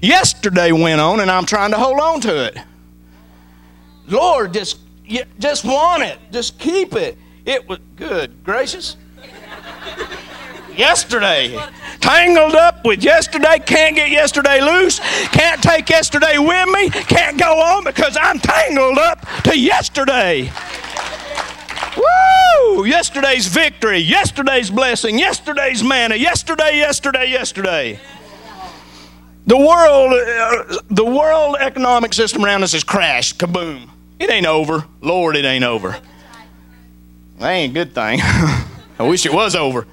Yesterday 0.00 0.72
went 0.72 1.00
on 1.00 1.20
and 1.20 1.30
I'm 1.30 1.46
trying 1.46 1.70
to 1.70 1.78
hold 1.78 1.98
on 1.98 2.20
to 2.22 2.44
it. 2.46 2.58
Lord, 4.06 4.52
just 4.52 4.78
just 5.38 5.64
want 5.64 6.02
it. 6.02 6.18
Just 6.30 6.58
keep 6.58 6.94
it. 6.94 7.16
It 7.44 7.68
was 7.68 7.78
good. 7.96 8.44
Gracious. 8.44 8.96
yesterday. 10.76 11.58
Tangled 12.00 12.54
up 12.54 12.84
with 12.84 13.02
yesterday. 13.02 13.58
Can't 13.58 13.96
get 13.96 14.10
yesterday 14.10 14.60
loose. 14.60 14.98
Can't 15.28 15.62
take 15.62 15.88
yesterday 15.88 16.38
with 16.38 16.68
me. 16.68 16.90
Can't 16.90 17.38
go 17.38 17.60
on 17.60 17.84
because 17.84 18.16
I'm 18.20 18.38
tangled 18.38 18.98
up 18.98 19.26
to 19.44 19.58
yesterday. 19.58 20.50
Woo! 21.96 22.84
Yesterday's 22.84 23.46
victory, 23.46 23.98
yesterday's 23.98 24.70
blessing, 24.70 25.18
yesterday's 25.18 25.82
manna, 25.82 26.16
yesterday, 26.16 26.76
yesterday, 26.76 27.30
yesterday. 27.30 28.00
The 29.46 29.56
world, 29.56 30.12
uh, 30.12 30.82
the 30.88 31.04
world 31.04 31.56
economic 31.58 32.12
system 32.12 32.44
around 32.44 32.62
us 32.62 32.72
has 32.72 32.84
crashed. 32.84 33.38
Kaboom! 33.38 33.88
It 34.18 34.30
ain't 34.30 34.46
over. 34.46 34.84
Lord, 35.00 35.36
it 35.36 35.44
ain't 35.44 35.64
over. 35.64 35.96
That 37.38 37.50
ain't 37.50 37.72
a 37.72 37.74
good 37.74 37.94
thing. 37.94 38.20
I 38.22 38.68
wish 39.00 39.26
it 39.26 39.32
was 39.32 39.56
over. 39.56 39.86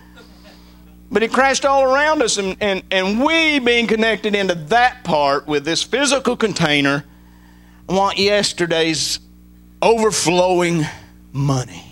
But 1.12 1.24
it 1.24 1.34
crashed 1.34 1.65
all 1.65 1.84
around 1.84 2.22
us, 2.22 2.38
and, 2.38 2.55
and, 2.62 2.84
and 2.91 3.24
we 3.24 3.58
being 3.58 3.88
connected 3.88 4.36
into 4.36 4.53
that 4.53 5.03
part 5.03 5.48
with 5.48 5.65
this 5.65 5.81
physical 5.81 6.38
container 6.38 7.03
want 7.88 8.19
yesterday's 8.19 9.19
overflowing 9.81 10.86
money. 11.33 11.86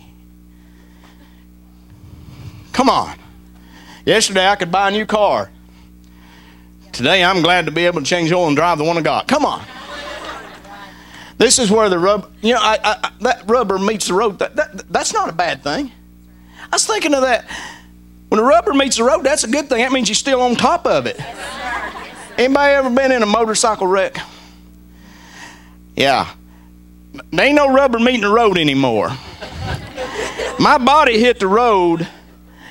Come 2.72 2.88
on. 2.88 3.16
Yesterday 4.04 4.46
I 4.46 4.56
could 4.56 4.70
buy 4.70 4.88
a 4.88 4.90
new 4.90 5.06
car. 5.06 5.50
Today 6.92 7.24
I'm 7.24 7.42
glad 7.42 7.66
to 7.66 7.72
be 7.72 7.86
able 7.86 8.00
to 8.00 8.06
change 8.06 8.32
oil 8.32 8.46
and 8.46 8.56
drive 8.56 8.78
the 8.78 8.84
one 8.84 8.96
I 8.96 9.02
got. 9.02 9.28
Come 9.28 9.44
on. 9.44 9.64
This 11.38 11.58
is 11.60 11.70
where 11.70 11.88
the 11.88 11.98
rubber, 11.98 12.28
you 12.42 12.54
know, 12.54 12.60
I, 12.60 12.78
I, 12.82 13.10
that 13.20 13.48
rubber 13.48 13.78
meets 13.78 14.08
the 14.08 14.14
road. 14.14 14.40
That, 14.40 14.56
that, 14.56 14.92
that's 14.92 15.12
not 15.12 15.28
a 15.28 15.32
bad 15.32 15.62
thing. 15.62 15.92
I 16.64 16.74
was 16.74 16.84
thinking 16.84 17.14
of 17.14 17.22
that. 17.22 17.48
When 18.28 18.38
the 18.38 18.44
rubber 18.44 18.74
meets 18.74 18.96
the 18.96 19.04
road, 19.04 19.22
that's 19.22 19.44
a 19.44 19.48
good 19.48 19.68
thing. 19.68 19.78
That 19.78 19.92
means 19.92 20.08
you're 20.08 20.16
still 20.16 20.42
on 20.42 20.56
top 20.56 20.86
of 20.86 21.06
it. 21.06 21.18
Anybody 22.36 22.74
ever 22.74 22.90
been 22.90 23.12
in 23.12 23.22
a 23.22 23.26
motorcycle 23.26 23.86
wreck? 23.86 24.18
Yeah. 25.96 26.28
There 27.30 27.46
ain't 27.46 27.56
no 27.56 27.72
rubber 27.72 27.98
meeting 27.98 28.22
the 28.22 28.28
road 28.28 28.58
anymore. 28.58 29.10
My 30.58 30.78
body 30.78 31.18
hit 31.18 31.38
the 31.38 31.46
road 31.46 32.08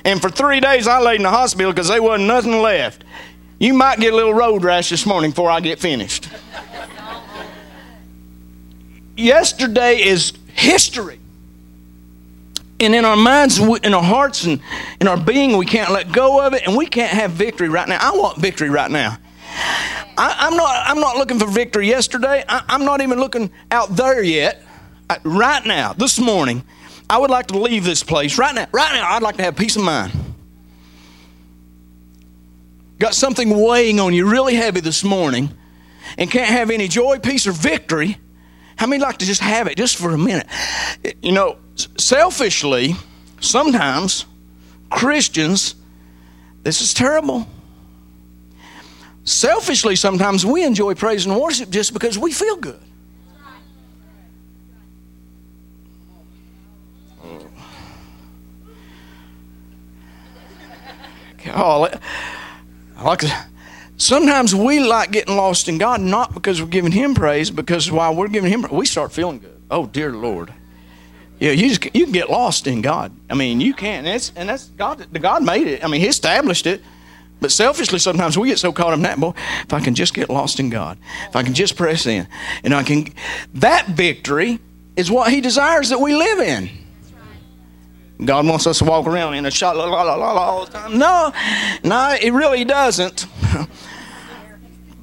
and 0.08 0.22
for 0.22 0.30
three 0.30 0.58
days, 0.60 0.88
I 0.88 1.00
laid 1.00 1.16
in 1.16 1.24
the 1.24 1.30
hospital 1.30 1.70
because 1.70 1.88
there 1.88 2.02
wasn't 2.02 2.28
nothing 2.28 2.62
left. 2.62 3.04
You 3.58 3.74
might 3.74 3.98
get 4.00 4.14
a 4.14 4.16
little 4.16 4.32
road 4.32 4.64
rash 4.64 4.88
this 4.88 5.04
morning 5.04 5.32
before 5.32 5.50
I 5.50 5.60
get 5.60 5.78
finished. 5.78 6.30
Yesterday 9.16 10.02
is 10.02 10.32
history. 10.54 11.20
And 12.80 12.94
in 12.94 13.04
our 13.04 13.16
minds, 13.16 13.58
in 13.58 13.92
our 13.92 14.02
hearts, 14.02 14.44
and 14.44 14.62
in 14.98 15.08
our 15.08 15.18
being, 15.18 15.58
we 15.58 15.66
can't 15.66 15.90
let 15.90 16.10
go 16.10 16.40
of 16.46 16.54
it, 16.54 16.66
and 16.66 16.74
we 16.74 16.86
can't 16.86 17.12
have 17.12 17.32
victory 17.32 17.68
right 17.68 17.86
now. 17.86 17.98
I 18.00 18.16
want 18.16 18.38
victory 18.38 18.70
right 18.70 18.90
now. 18.90 19.18
I, 20.16 20.46
am 20.48 20.56
not. 20.56 20.82
I'm 20.86 21.00
not 21.00 21.16
looking 21.16 21.38
for 21.38 21.46
victory 21.46 21.88
yesterday. 21.88 22.44
I, 22.48 22.64
am 22.68 22.84
not 22.84 23.00
even 23.00 23.18
looking 23.18 23.50
out 23.70 23.94
there 23.96 24.22
yet. 24.22 24.62
I, 25.08 25.18
right 25.24 25.64
now, 25.64 25.92
this 25.92 26.18
morning, 26.18 26.64
I 27.08 27.18
would 27.18 27.30
like 27.30 27.46
to 27.48 27.58
leave 27.58 27.84
this 27.84 28.02
place 28.02 28.38
right 28.38 28.54
now. 28.54 28.66
Right 28.72 28.92
now, 28.94 29.10
I'd 29.10 29.22
like 29.22 29.36
to 29.36 29.42
have 29.44 29.56
peace 29.56 29.76
of 29.76 29.82
mind. 29.82 30.12
Got 32.98 33.14
something 33.14 33.48
weighing 33.62 34.00
on 34.00 34.12
you 34.12 34.28
really 34.28 34.54
heavy 34.54 34.80
this 34.80 35.04
morning 35.04 35.50
and 36.16 36.30
can't 36.30 36.48
have 36.48 36.70
any 36.70 36.88
joy, 36.88 37.18
peace, 37.18 37.46
or 37.46 37.52
victory. 37.52 38.18
How 38.76 38.86
many 38.86 39.02
like 39.02 39.18
to 39.18 39.26
just 39.26 39.40
have 39.40 39.66
it 39.66 39.76
just 39.76 39.96
for 39.96 40.10
a 40.10 40.18
minute? 40.18 40.46
You 41.22 41.32
know, 41.32 41.58
selfishly, 41.96 42.96
sometimes 43.40 44.24
Christians, 44.90 45.74
this 46.62 46.80
is 46.80 46.92
terrible. 46.92 47.46
Selfishly, 49.28 49.94
sometimes 49.94 50.46
we 50.46 50.64
enjoy 50.64 50.94
praise 50.94 51.26
and 51.26 51.38
worship 51.38 51.68
just 51.68 51.92
because 51.92 52.18
we 52.18 52.32
feel 52.32 52.56
good. 52.56 52.80
Oh, 61.50 61.88
like 63.04 63.22
sometimes 63.98 64.54
we 64.54 64.80
like 64.80 65.10
getting 65.10 65.36
lost 65.36 65.68
in 65.68 65.76
God 65.76 66.00
not 66.00 66.32
because 66.32 66.62
we're 66.62 66.68
giving 66.68 66.92
Him 66.92 67.14
praise, 67.14 67.50
because 67.50 67.90
while 67.90 68.14
we're 68.14 68.28
giving 68.28 68.50
Him, 68.50 68.66
we 68.70 68.86
start 68.86 69.12
feeling 69.12 69.40
good. 69.40 69.60
Oh, 69.70 69.86
dear 69.86 70.12
Lord. 70.12 70.54
Yeah, 71.38 71.50
you 71.52 71.68
just, 71.68 71.84
you 71.94 72.04
can 72.04 72.12
get 72.12 72.30
lost 72.30 72.66
in 72.66 72.80
God. 72.80 73.12
I 73.28 73.34
mean, 73.34 73.60
you 73.60 73.74
can, 73.74 74.06
and, 74.06 74.32
and 74.36 74.48
that's 74.48 74.68
God. 74.68 75.06
God 75.20 75.42
made 75.42 75.66
it. 75.66 75.84
I 75.84 75.88
mean, 75.88 76.00
He 76.00 76.06
established 76.06 76.66
it. 76.66 76.82
But 77.40 77.52
selfishly, 77.52 77.98
sometimes 77.98 78.36
we 78.36 78.48
get 78.48 78.58
so 78.58 78.72
caught 78.72 78.88
up 78.88 78.96
in 78.96 79.02
that. 79.02 79.20
Boy, 79.20 79.32
if 79.62 79.72
I 79.72 79.80
can 79.80 79.94
just 79.94 80.12
get 80.14 80.28
lost 80.28 80.58
in 80.58 80.70
God, 80.70 80.98
if 81.28 81.36
I 81.36 81.42
can 81.42 81.54
just 81.54 81.76
press 81.76 82.06
in, 82.06 82.26
and 82.64 82.74
I 82.74 82.82
can, 82.82 83.12
that 83.54 83.88
victory 83.88 84.58
is 84.96 85.10
what 85.10 85.30
He 85.30 85.40
desires 85.40 85.90
that 85.90 86.00
we 86.00 86.14
live 86.14 86.40
in. 86.40 86.68
God 88.24 88.46
wants 88.46 88.66
us 88.66 88.78
to 88.78 88.84
walk 88.84 89.06
around 89.06 89.34
in 89.34 89.46
a 89.46 89.50
shot 89.50 89.76
la 89.76 89.84
la 89.84 90.02
la 90.02 90.14
la 90.16 90.32
all 90.32 90.64
the 90.64 90.72
time. 90.72 90.98
No, 90.98 91.32
no, 91.84 92.16
it 92.20 92.32
really 92.32 92.64
doesn't. 92.64 93.26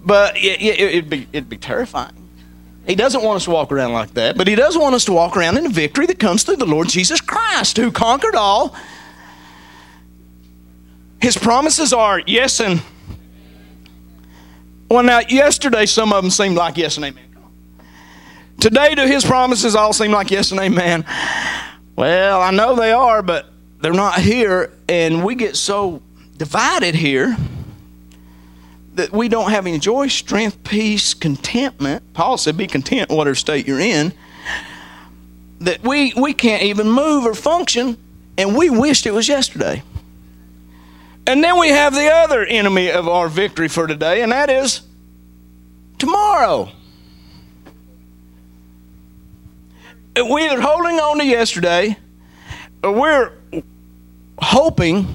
but 0.06 0.36
it, 0.36 0.62
it, 0.62 0.80
it'd 0.80 1.10
be 1.10 1.28
it'd 1.32 1.50
be 1.50 1.58
terrifying. 1.58 2.14
He 2.86 2.94
doesn't 2.94 3.24
want 3.24 3.38
us 3.38 3.46
to 3.46 3.52
walk 3.52 3.72
around 3.72 3.94
like 3.94 4.14
that, 4.14 4.38
but 4.38 4.48
he 4.48 4.56
does 4.56 4.78
want 4.78 4.94
us 4.94 5.06
to 5.06 5.14
walk 5.14 5.36
around 5.36 5.58
in 5.58 5.64
the 5.64 5.70
victory 5.70 6.06
that 6.08 6.20
comes 6.20 6.44
through 6.44 6.58
the 6.58 6.68
Lord 6.68 6.88
Jesus 6.88 7.20
Christ, 7.20 7.78
who 7.78 7.92
conquered 7.92 8.36
all. 8.36 8.76
His 11.26 11.36
promises 11.36 11.92
are 11.92 12.22
yes 12.28 12.60
and 12.60 12.84
well. 14.92 15.02
Now, 15.02 15.22
yesterday 15.28 15.88
some 15.88 16.14
of 16.14 16.24
them 16.24 16.30
seemed 16.30 16.56
like 16.56 16.78
yes 16.78 16.98
and 16.98 17.06
amen. 17.08 17.36
Today, 18.60 18.94
do 18.94 19.08
his 19.08 19.26
promises 19.26 19.76
all 19.76 19.92
seem 19.92 20.12
like 20.12 20.30
yes 20.30 20.52
and 20.52 20.60
amen? 20.60 21.04
Well, 21.96 22.44
I 22.44 22.52
know 22.52 22.76
they 22.76 22.92
are, 22.92 23.24
but 23.24 23.48
they're 23.82 23.92
not 23.92 24.20
here, 24.20 24.72
and 24.88 25.26
we 25.26 25.34
get 25.34 25.56
so 25.56 26.04
divided 26.38 26.94
here 26.94 27.36
that 28.94 29.12
we 29.12 29.28
don't 29.28 29.50
have 29.50 29.66
any 29.66 29.80
joy, 29.80 30.10
strength, 30.10 30.64
peace, 30.64 31.16
contentment. 31.16 32.04
Paul 32.14 32.38
said, 32.38 32.56
Be 32.56 32.68
content, 32.68 33.10
whatever 33.10 33.34
state 33.34 33.68
you're 33.68 33.80
in. 33.80 34.14
That 35.62 35.82
we, 35.82 36.14
we 36.14 36.34
can't 36.36 36.62
even 36.62 36.88
move 36.88 37.26
or 37.26 37.34
function, 37.34 37.98
and 38.38 38.56
we 38.56 38.70
wished 38.70 39.08
it 39.08 39.12
was 39.16 39.28
yesterday. 39.28 39.82
And 41.28 41.44
then 41.44 41.60
we 41.60 41.70
have 41.70 41.94
the 41.94 42.12
other 42.12 42.44
enemy 42.44 42.92
of 42.92 43.08
our 43.08 43.28
victory 43.28 43.68
for 43.68 43.88
today, 43.88 44.22
and 44.22 44.32
that 44.32 44.50
is 44.50 44.82
tomorrow. 45.98 46.70
We're 50.16 50.52
either 50.52 50.62
holding 50.62 51.00
on 51.00 51.18
to 51.18 51.26
yesterday, 51.26 51.98
or 52.84 52.92
we're 52.92 53.32
hoping. 54.38 55.08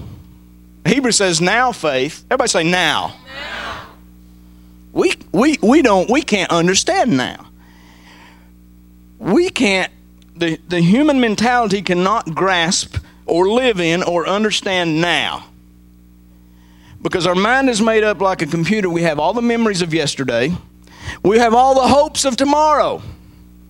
Hebrew 0.84 1.12
says 1.12 1.40
now 1.40 1.72
faith. 1.72 2.24
Everybody 2.30 2.48
say 2.48 2.64
now. 2.64 3.16
now. 3.26 3.86
We, 4.92 5.14
we, 5.32 5.58
we 5.62 5.82
don't 5.82 6.10
we 6.10 6.22
can't 6.22 6.50
understand 6.50 7.16
now. 7.16 7.46
We 9.18 9.50
can't 9.50 9.92
the, 10.40 10.58
the 10.68 10.80
human 10.80 11.20
mentality 11.20 11.82
cannot 11.82 12.34
grasp 12.34 12.96
or 13.26 13.48
live 13.48 13.78
in 13.78 14.02
or 14.02 14.26
understand 14.26 15.00
now. 15.00 15.49
Because 17.02 17.26
our 17.26 17.34
mind 17.34 17.70
is 17.70 17.80
made 17.80 18.04
up 18.04 18.20
like 18.20 18.42
a 18.42 18.46
computer. 18.46 18.90
We 18.90 19.02
have 19.02 19.18
all 19.18 19.32
the 19.32 19.42
memories 19.42 19.82
of 19.82 19.94
yesterday. 19.94 20.52
We 21.22 21.38
have 21.38 21.54
all 21.54 21.74
the 21.74 21.88
hopes 21.88 22.24
of 22.24 22.36
tomorrow. 22.36 23.02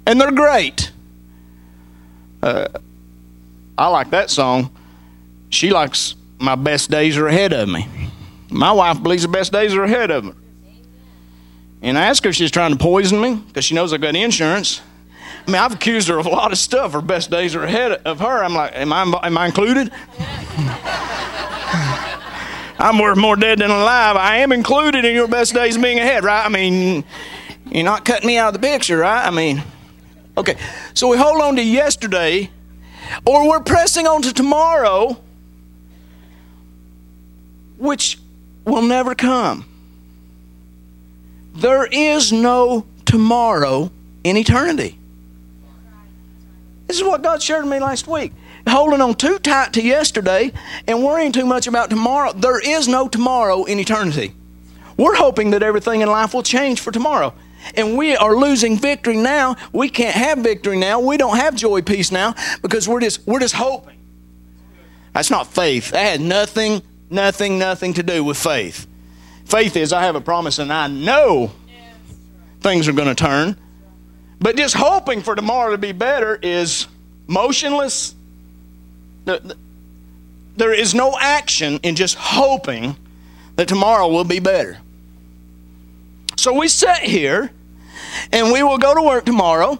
And 0.06 0.20
they're 0.20 0.32
great. 0.32 0.90
Uh, 2.42 2.68
I 3.78 3.88
like 3.88 4.10
that 4.10 4.30
song. 4.30 4.70
She 5.50 5.70
likes 5.70 6.14
my 6.38 6.54
best 6.54 6.90
days 6.90 7.16
are 7.16 7.26
ahead 7.26 7.52
of 7.52 7.68
me. 7.68 7.87
My 8.50 8.72
wife 8.72 9.02
believes 9.02 9.22
the 9.22 9.28
best 9.28 9.52
days 9.52 9.75
are 9.75 9.84
ahead 9.84 10.10
of 10.10 10.25
her. 10.25 10.34
And 11.82 11.96
I 11.96 12.06
ask 12.06 12.22
her 12.25 12.30
if 12.30 12.37
she's 12.37 12.50
trying 12.50 12.72
to 12.72 12.78
poison 12.78 13.20
me 13.20 13.37
because 13.37 13.64
she 13.64 13.75
knows 13.75 13.92
I've 13.92 14.00
got 14.00 14.14
insurance. 14.16 14.80
I 15.46 15.50
mean, 15.50 15.60
I've 15.60 15.75
accused 15.75 16.08
her 16.08 16.18
of 16.18 16.26
a 16.26 16.30
lot 16.30 16.52
of 16.52 16.58
stuff. 16.58 16.92
Her 16.92 17.00
best 17.00 17.30
days 17.30 17.54
are 17.54 17.64
ahead 17.64 17.92
of 18.04 18.20
her. 18.20 18.44
I'm 18.44 18.54
like, 18.54 18.72
am 18.75 18.92
I, 18.92 19.02
am 19.22 19.38
I 19.38 19.46
included? 19.46 19.90
I'm 22.80 22.99
worth 22.99 23.18
more 23.18 23.37
dead 23.37 23.58
than 23.58 23.70
alive. 23.70 24.16
I 24.16 24.38
am 24.38 24.52
included 24.52 25.04
in 25.04 25.14
your 25.14 25.28
best 25.28 25.52
days 25.52 25.76
being 25.76 25.99
ahead, 25.99 26.25
right? 26.25 26.44
I 26.44 26.49
mean, 26.49 27.04
you're 27.66 27.84
not 27.84 28.06
cutting 28.06 28.26
me 28.26 28.38
out 28.38 28.54
of 28.54 28.60
the 28.60 28.66
picture, 28.66 28.96
right? 28.99 29.26
I 29.26 29.30
mean, 29.30 29.62
okay. 30.37 30.56
So 30.94 31.08
we 31.08 31.18
hold 31.18 31.42
on 31.42 31.56
to 31.56 31.62
yesterday, 31.62 32.50
or 33.26 33.46
we're 33.49 33.60
pressing 33.60 34.06
on 34.06 34.22
to 34.22 34.32
tomorrow, 34.32 35.20
which 37.76 38.18
will 38.64 38.82
never 38.82 39.14
come. 39.14 39.66
There 41.54 41.84
is 41.84 42.32
no 42.32 42.87
tomorrow 43.04 43.90
in 44.25 44.38
eternity. 44.38 44.99
This 46.86 46.97
is 46.97 47.04
what 47.04 47.23
God 47.23 47.43
shared 47.43 47.64
with 47.64 47.73
me 47.73 47.78
last 47.78 48.08
week. 48.08 48.32
Holding 48.71 49.00
on 49.00 49.15
too 49.15 49.41
tight 49.41 49.73
to 49.73 49.83
yesterday 49.83 50.52
and 50.87 51.02
worrying 51.02 51.33
too 51.33 51.45
much 51.45 51.67
about 51.67 51.91
tomorrow. 51.91 52.33
There 52.33 52.61
is 52.61 52.87
no 52.87 53.09
tomorrow 53.09 53.65
in 53.65 53.80
eternity. 53.80 54.33
We're 54.97 55.17
hoping 55.17 55.50
that 55.50 55.65
everything 55.65 56.02
in 56.02 56.09
life 56.09 56.35
will 56.35 56.45
change 56.45 56.80
for 56.80 56.93
tomorrow. 56.93 57.35
And 57.75 57.99
we 57.99 58.15
are 58.15 58.37
losing 58.37 58.78
victory 58.78 59.17
now. 59.17 59.56
We 59.73 59.89
can't 59.89 60.15
have 60.15 60.39
victory 60.39 60.78
now. 60.78 61.00
We 61.00 61.17
don't 61.17 61.37
have 61.37 61.56
joy, 61.56 61.83
peace 61.83 62.13
now 62.13 62.35
because 62.63 62.89
we're 62.89 63.00
just 63.00 63.26
we're 63.26 63.41
just 63.41 63.54
hoping. 63.54 63.99
That's 65.15 65.30
not 65.30 65.49
faith. 65.49 65.91
That 65.91 66.04
had 66.04 66.21
nothing, 66.21 66.83
nothing, 67.11 67.59
nothing 67.59 67.95
to 67.95 68.04
do 68.04 68.23
with 68.23 68.37
faith. 68.37 68.87
Faith 69.47 69.76
is 69.76 69.93
I 69.93 70.02
have 70.02 70.15
a 70.15 70.21
promise 70.21 70.61
and 70.61 70.73
I 70.73 70.87
know 70.87 71.50
things 72.61 72.87
are 72.87 72.93
going 72.93 73.09
to 73.09 73.17
turn. 73.17 73.59
But 74.39 74.56
just 74.56 74.76
hoping 74.76 75.23
for 75.23 75.35
tomorrow 75.35 75.73
to 75.73 75.78
be 75.78 75.91
better 75.91 76.39
is 76.41 76.87
motionless. 77.26 78.15
There 79.25 80.73
is 80.73 80.95
no 80.95 81.17
action 81.19 81.78
in 81.83 81.97
just 81.97 82.17
hoping 82.17 82.97
that 83.56 83.69
tomorrow 83.69 84.09
will 84.09 84.25
be 84.25 84.41
better. 84.41 84.78
So 86.37 86.59
we 86.59 86.69
sit 86.69 86.99
here 86.99 87.50
and 88.33 88.52
we 88.52 88.63
will 88.63 88.78
go 88.78 88.95
to 88.95 89.02
work 89.02 89.26
tomorrow 89.26 89.78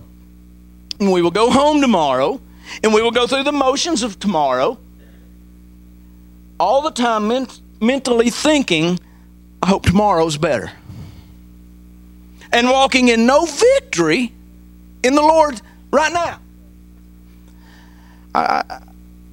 and 0.99 1.11
we 1.11 1.23
will 1.23 1.31
go 1.31 1.51
home 1.51 1.81
tomorrow 1.81 2.41
and 2.83 2.93
we 2.95 3.03
will 3.03 3.11
go 3.11 3.27
through 3.27 3.45
the 3.45 3.53
motions 3.53 4.03
of 4.03 4.19
tomorrow 4.21 4.79
all 6.59 6.83
the 6.83 6.91
time 6.91 7.27
ment- 7.29 7.61
mentally 7.81 8.29
thinking, 8.31 9.01
I 9.63 9.69
hope 9.69 9.85
tomorrow's 9.85 10.37
better. 10.37 10.71
And 12.53 12.69
walking 12.69 13.09
in 13.09 13.27
no 13.27 13.47
victory 13.47 14.33
in 15.03 15.15
the 15.15 15.23
Lord 15.23 15.61
right 15.91 16.13
now. 16.13 16.39
I, 18.35 18.83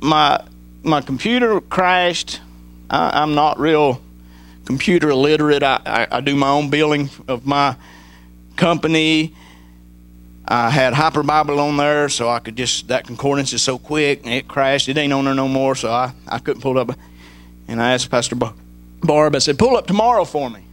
my 0.01 0.43
my 0.83 1.01
computer 1.01 1.59
crashed. 1.61 2.41
I, 2.89 3.21
am 3.23 3.35
not 3.35 3.59
real 3.59 4.01
computer 4.65 5.09
illiterate. 5.09 5.63
I, 5.63 5.81
I, 5.85 6.07
I, 6.17 6.21
do 6.21 6.35
my 6.35 6.49
own 6.49 6.69
billing 6.69 7.09
of 7.27 7.45
my 7.45 7.75
company. 8.55 9.35
I 10.47 10.69
had 10.69 10.93
Hyper 10.93 11.23
Bible 11.23 11.59
on 11.59 11.75
there, 11.75 12.07
so 12.07 12.29
I 12.29 12.39
could 12.39 12.55
just 12.55 12.87
that 12.87 13.05
concordance 13.05 13.51
is 13.51 13.61
so 13.61 13.77
quick 13.77 14.21
and 14.23 14.33
it 14.33 14.47
crashed. 14.47 14.87
It 14.87 14.97
ain't 14.97 15.11
on 15.11 15.25
there 15.25 15.33
no 15.33 15.49
more, 15.49 15.75
so 15.75 15.91
I, 15.91 16.13
I 16.27 16.39
couldn't 16.39 16.61
pull 16.61 16.77
it 16.77 16.89
up. 16.89 16.97
And 17.67 17.81
I 17.81 17.93
asked 17.93 18.09
Pastor 18.09 18.37
Barb, 19.01 19.35
I 19.35 19.39
said, 19.39 19.59
pull 19.59 19.75
up 19.75 19.87
tomorrow 19.87 20.23
for 20.23 20.49
me. 20.49 20.63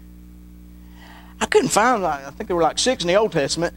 I 1.41 1.47
couldn't 1.47 1.71
find 1.71 2.05
I 2.07 2.31
think 2.31 2.47
there 2.47 2.57
were 2.57 2.63
like 2.63 2.79
six 2.79 3.03
in 3.03 3.09
the 3.09 3.17
Old 3.17 3.33
Testament 3.33 3.75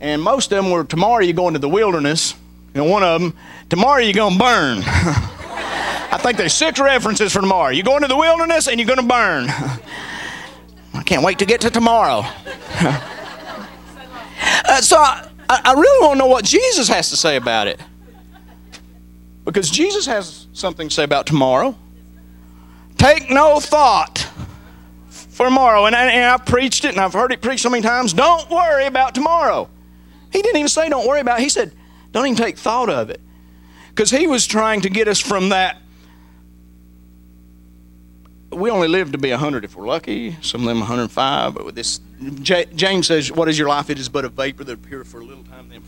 and 0.00 0.20
most 0.20 0.52
of 0.52 0.62
them 0.62 0.70
were 0.70 0.84
tomorrow 0.84 1.22
you're 1.22 1.32
going 1.32 1.54
to 1.54 1.58
the 1.58 1.68
wilderness. 1.68 2.34
And 2.74 2.90
one 2.90 3.04
of 3.04 3.20
them, 3.20 3.34
tomorrow 3.70 4.00
you're 4.00 4.12
going 4.12 4.32
to 4.32 4.38
burn. 4.38 4.78
I 4.84 6.18
think 6.20 6.38
there's 6.38 6.52
six 6.52 6.80
references 6.80 7.32
for 7.32 7.40
tomorrow. 7.40 7.70
You're 7.70 7.84
going 7.84 8.02
to 8.02 8.08
the 8.08 8.16
wilderness 8.16 8.68
and 8.68 8.78
you're 8.78 8.86
going 8.86 9.00
to 9.00 9.06
burn. 9.06 9.46
I 10.94 11.02
can't 11.04 11.24
wait 11.24 11.38
to 11.38 11.46
get 11.46 11.60
to 11.62 11.70
tomorrow. 11.70 12.20
uh, 12.80 13.00
so 14.80 14.96
I, 14.96 15.28
I 15.48 15.74
really 15.74 16.06
want 16.06 16.14
to 16.14 16.18
know 16.18 16.26
what 16.26 16.44
Jesus 16.44 16.88
has 16.88 17.10
to 17.10 17.16
say 17.16 17.36
about 17.36 17.68
it. 17.68 17.80
Because 19.44 19.70
Jesus 19.70 20.06
has 20.06 20.46
something 20.52 20.88
to 20.88 20.94
say 20.94 21.04
about 21.04 21.26
tomorrow. 21.26 21.76
Take 22.96 23.30
no 23.30 23.60
thought 23.60 24.26
for 25.08 25.46
tomorrow. 25.46 25.86
And 25.86 25.94
I, 25.94 26.06
and 26.06 26.24
I 26.24 26.38
preached 26.38 26.84
it 26.84 26.92
and 26.92 27.00
I've 27.00 27.12
heard 27.12 27.32
it 27.32 27.42
preached 27.42 27.62
so 27.62 27.70
many 27.70 27.82
times. 27.82 28.12
Don't 28.12 28.48
worry 28.50 28.86
about 28.86 29.14
tomorrow. 29.14 29.68
He 30.32 30.42
didn't 30.42 30.56
even 30.56 30.68
say 30.68 30.88
don't 30.88 31.06
worry 31.06 31.20
about 31.20 31.40
it. 31.40 31.42
He 31.42 31.48
said 31.48 31.72
don't 32.14 32.26
even 32.26 32.36
take 32.36 32.56
thought 32.56 32.88
of 32.88 33.10
it. 33.10 33.20
Because 33.90 34.10
he 34.10 34.26
was 34.26 34.46
trying 34.46 34.80
to 34.82 34.88
get 34.88 35.08
us 35.08 35.20
from 35.20 35.50
that. 35.50 35.78
We 38.50 38.70
only 38.70 38.88
live 38.88 39.12
to 39.12 39.18
be 39.18 39.30
100 39.30 39.64
if 39.64 39.76
we're 39.76 39.86
lucky, 39.86 40.36
some 40.40 40.62
of 40.62 40.68
them 40.68 40.78
105. 40.78 41.54
But 41.54 41.64
with 41.64 41.74
this, 41.74 42.00
James 42.40 43.08
says, 43.08 43.32
What 43.32 43.48
is 43.48 43.58
your 43.58 43.68
life? 43.68 43.90
It 43.90 43.98
is 43.98 44.08
but 44.08 44.24
a 44.24 44.28
vapor 44.28 44.62
that 44.64 44.72
appears 44.72 45.08
for 45.08 45.20
a 45.20 45.24
little 45.24 45.44
time, 45.44 45.68
then 45.68 45.82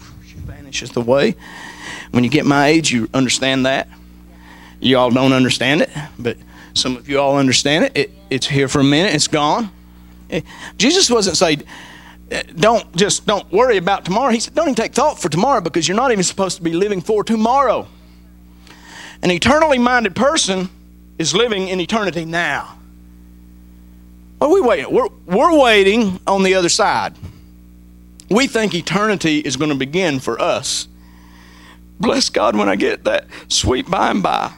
vanishes 0.46 0.96
away. 0.96 1.36
When 2.10 2.24
you 2.24 2.30
get 2.30 2.44
my 2.44 2.66
age, 2.66 2.90
you 2.90 3.08
understand 3.14 3.66
that. 3.66 3.88
You 4.80 4.98
all 4.98 5.10
don't 5.10 5.32
understand 5.32 5.82
it, 5.82 5.90
but 6.18 6.36
some 6.74 6.96
of 6.96 7.08
you 7.08 7.20
all 7.20 7.38
understand 7.38 7.84
it. 7.86 7.96
it 7.96 8.10
it's 8.30 8.46
here 8.46 8.68
for 8.68 8.80
a 8.80 8.84
minute, 8.84 9.14
it's 9.14 9.28
gone. 9.28 9.70
Eh, 10.28 10.42
Jesus 10.76 11.08
wasn't 11.08 11.36
saying, 11.36 11.62
don't 12.56 12.94
just 12.96 13.26
don't 13.26 13.50
worry 13.52 13.76
about 13.76 14.04
tomorrow. 14.04 14.32
He 14.32 14.40
said, 14.40 14.54
don't 14.54 14.66
even 14.66 14.74
take 14.74 14.94
thought 14.94 15.20
for 15.20 15.28
tomorrow 15.28 15.60
because 15.60 15.86
you're 15.86 15.96
not 15.96 16.10
even 16.12 16.24
supposed 16.24 16.56
to 16.56 16.62
be 16.62 16.72
living 16.72 17.00
for 17.00 17.22
tomorrow. 17.22 17.86
An 19.22 19.30
eternally 19.30 19.78
minded 19.78 20.14
person 20.16 20.68
is 21.18 21.34
living 21.34 21.68
in 21.68 21.80
eternity 21.80 22.24
now. 22.24 22.76
What 24.38 24.48
are 24.48 24.52
we 24.52 24.60
waiting? 24.60 24.92
We're, 24.92 25.08
we're 25.24 25.58
waiting 25.58 26.20
on 26.26 26.42
the 26.42 26.54
other 26.54 26.68
side. 26.68 27.14
We 28.28 28.46
think 28.46 28.74
eternity 28.74 29.38
is 29.38 29.56
going 29.56 29.70
to 29.70 29.76
begin 29.76 30.20
for 30.20 30.40
us. 30.40 30.88
Bless 31.98 32.28
God 32.28 32.56
when 32.56 32.68
I 32.68 32.76
get 32.76 33.04
that 33.04 33.26
sweet 33.48 33.88
by 33.88 34.10
and 34.10 34.22
by. 34.22 34.52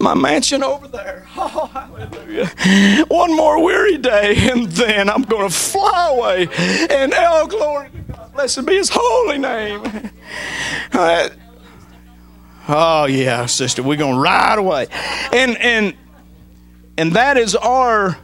My 0.00 0.14
mansion 0.14 0.62
over 0.62 0.88
there. 0.88 1.26
Oh, 1.36 1.66
hallelujah. 1.72 3.04
One 3.08 3.34
more 3.36 3.62
weary 3.62 3.98
day, 3.98 4.36
and 4.50 4.68
then 4.68 5.08
I'm 5.08 5.22
going 5.22 5.48
to 5.48 5.54
fly 5.54 6.10
away. 6.10 6.48
And 6.90 7.12
oh, 7.16 7.46
glory 7.46 7.90
to 7.90 8.12
God. 8.12 8.32
Blessed 8.32 8.66
be 8.66 8.76
his 8.76 8.90
holy 8.92 9.38
name. 9.38 10.10
Uh, 10.92 11.28
oh, 12.68 13.06
yeah, 13.06 13.46
sister, 13.46 13.82
we're 13.82 13.96
going 13.96 14.14
to 14.14 14.20
ride 14.20 14.58
away. 14.58 14.86
And, 15.32 15.56
and, 15.58 15.94
and 16.96 17.12
that 17.14 17.36
is 17.36 17.56
our 17.56 18.16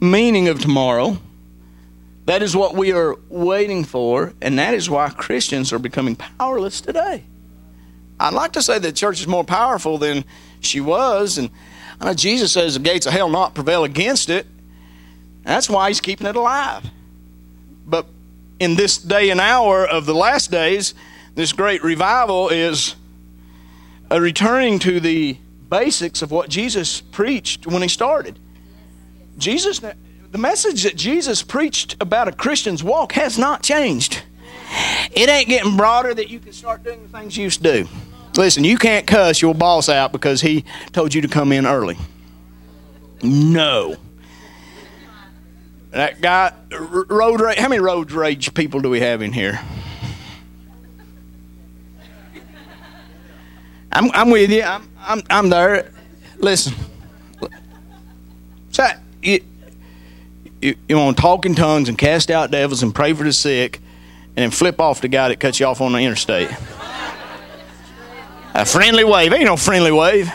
meaning 0.00 0.48
of 0.48 0.60
tomorrow. 0.60 1.18
That 2.26 2.42
is 2.42 2.54
what 2.56 2.74
we 2.74 2.92
are 2.92 3.16
waiting 3.28 3.84
for, 3.84 4.34
and 4.40 4.58
that 4.58 4.74
is 4.74 4.88
why 4.88 5.10
Christians 5.10 5.72
are 5.72 5.78
becoming 5.78 6.16
powerless 6.16 6.80
today. 6.80 7.24
I'd 8.24 8.32
like 8.32 8.52
to 8.52 8.62
say 8.62 8.78
the 8.78 8.90
church 8.90 9.20
is 9.20 9.26
more 9.26 9.44
powerful 9.44 9.98
than 9.98 10.24
she 10.60 10.80
was, 10.80 11.36
and 11.36 11.50
I 12.00 12.06
know 12.06 12.14
Jesus 12.14 12.52
says 12.52 12.72
the 12.72 12.80
gates 12.80 13.04
of 13.04 13.12
hell 13.12 13.28
not 13.28 13.54
prevail 13.54 13.84
against 13.84 14.30
it. 14.30 14.46
That's 15.42 15.68
why 15.68 15.88
he's 15.88 16.00
keeping 16.00 16.26
it 16.26 16.34
alive. 16.34 16.84
But 17.86 18.06
in 18.58 18.76
this 18.76 18.96
day 18.96 19.28
and 19.28 19.40
hour 19.40 19.86
of 19.86 20.06
the 20.06 20.14
last 20.14 20.50
days, 20.50 20.94
this 21.34 21.52
great 21.52 21.84
revival 21.84 22.48
is 22.48 22.96
a 24.10 24.18
returning 24.18 24.78
to 24.78 25.00
the 25.00 25.36
basics 25.68 26.22
of 26.22 26.30
what 26.30 26.48
Jesus 26.48 27.02
preached 27.02 27.66
when 27.66 27.82
he 27.82 27.88
started. 27.88 28.38
Jesus, 29.36 29.80
the 29.80 30.38
message 30.38 30.84
that 30.84 30.96
Jesus 30.96 31.42
preached 31.42 31.96
about 32.00 32.26
a 32.26 32.32
Christian's 32.32 32.82
walk 32.82 33.12
has 33.12 33.38
not 33.38 33.62
changed. 33.62 34.22
It 35.12 35.28
ain't 35.28 35.48
getting 35.48 35.76
broader 35.76 36.14
that 36.14 36.30
you 36.30 36.40
can 36.40 36.54
start 36.54 36.82
doing 36.82 37.02
the 37.02 37.08
things 37.10 37.36
you 37.36 37.44
used 37.44 37.62
to 37.62 37.82
do. 37.84 37.88
Listen, 38.36 38.64
you 38.64 38.76
can't 38.76 39.06
cuss 39.06 39.40
your 39.40 39.54
boss 39.54 39.88
out 39.88 40.10
because 40.10 40.40
he 40.40 40.64
told 40.92 41.14
you 41.14 41.20
to 41.22 41.28
come 41.28 41.52
in 41.52 41.66
early. 41.66 41.96
No. 43.22 43.96
That 45.90 46.20
guy, 46.20 46.52
road 46.70 47.40
rage, 47.40 47.58
how 47.58 47.68
many 47.68 47.80
road 47.80 48.10
rage 48.10 48.52
people 48.52 48.80
do 48.80 48.90
we 48.90 48.98
have 49.00 49.22
in 49.22 49.32
here? 49.32 49.60
I'm, 53.92 54.10
I'm 54.10 54.30
with 54.30 54.50
you. 54.50 54.64
I'm, 54.64 54.90
I'm, 54.98 55.22
I'm 55.30 55.48
there. 55.48 55.92
Listen. 56.38 56.74
So, 58.72 58.88
you, 59.22 59.40
you, 60.60 60.74
you 60.88 60.96
want 60.96 61.16
to 61.16 61.20
talk 61.20 61.46
in 61.46 61.54
tongues 61.54 61.88
and 61.88 61.96
cast 61.96 62.28
out 62.28 62.50
devils 62.50 62.82
and 62.82 62.92
pray 62.92 63.12
for 63.12 63.22
the 63.22 63.32
sick 63.32 63.76
and 64.36 64.42
then 64.42 64.50
flip 64.50 64.80
off 64.80 65.00
the 65.00 65.06
guy 65.06 65.28
that 65.28 65.38
cuts 65.38 65.60
you 65.60 65.66
off 65.66 65.80
on 65.80 65.92
the 65.92 66.00
interstate. 66.00 66.50
A 68.54 68.64
friendly 68.64 69.02
wave. 69.02 69.32
Ain't 69.32 69.44
no 69.44 69.56
friendly 69.56 69.90
wave. 69.90 70.32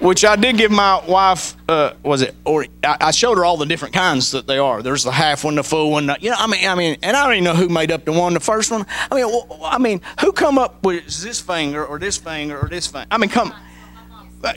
Which 0.00 0.24
I 0.24 0.34
did 0.34 0.56
give 0.56 0.72
my 0.72 1.00
wife, 1.06 1.54
uh, 1.68 1.92
was 2.02 2.22
it, 2.22 2.34
or 2.44 2.66
I 2.82 3.12
showed 3.12 3.38
her 3.38 3.44
all 3.44 3.56
the 3.56 3.66
different 3.66 3.94
kinds 3.94 4.32
that 4.32 4.48
they 4.48 4.58
are. 4.58 4.82
There's 4.82 5.04
the 5.04 5.12
half 5.12 5.44
one, 5.44 5.54
the 5.54 5.62
full 5.62 5.92
one. 5.92 6.10
You 6.20 6.30
know, 6.30 6.36
I 6.36 6.48
mean, 6.48 6.66
I 6.66 6.74
mean, 6.74 6.96
and 7.04 7.16
I 7.16 7.24
don't 7.24 7.34
even 7.34 7.44
know 7.44 7.54
who 7.54 7.68
made 7.68 7.92
up 7.92 8.04
the 8.04 8.10
one, 8.10 8.34
the 8.34 8.40
first 8.40 8.72
one. 8.72 8.84
I 9.12 9.14
mean, 9.14 9.42
I 9.62 9.78
mean, 9.78 10.00
who 10.20 10.32
come 10.32 10.58
up 10.58 10.82
with 10.82 11.04
this 11.04 11.40
finger 11.40 11.86
or 11.86 12.00
this 12.00 12.16
finger 12.16 12.58
or 12.58 12.68
this 12.68 12.88
finger? 12.88 13.06
I 13.12 13.18
mean, 13.18 13.30
come, 13.30 13.54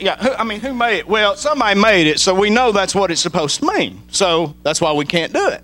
yeah. 0.00 0.16
Who, 0.16 0.32
I 0.32 0.42
mean, 0.42 0.58
who 0.58 0.74
made 0.74 1.00
it? 1.00 1.06
Well, 1.06 1.36
somebody 1.36 1.78
made 1.80 2.08
it, 2.08 2.18
so 2.18 2.34
we 2.34 2.50
know 2.50 2.72
that's 2.72 2.94
what 2.94 3.12
it's 3.12 3.20
supposed 3.20 3.60
to 3.60 3.66
mean. 3.66 4.02
So 4.08 4.56
that's 4.64 4.80
why 4.80 4.92
we 4.94 5.04
can't 5.04 5.32
do 5.32 5.48
it. 5.50 5.62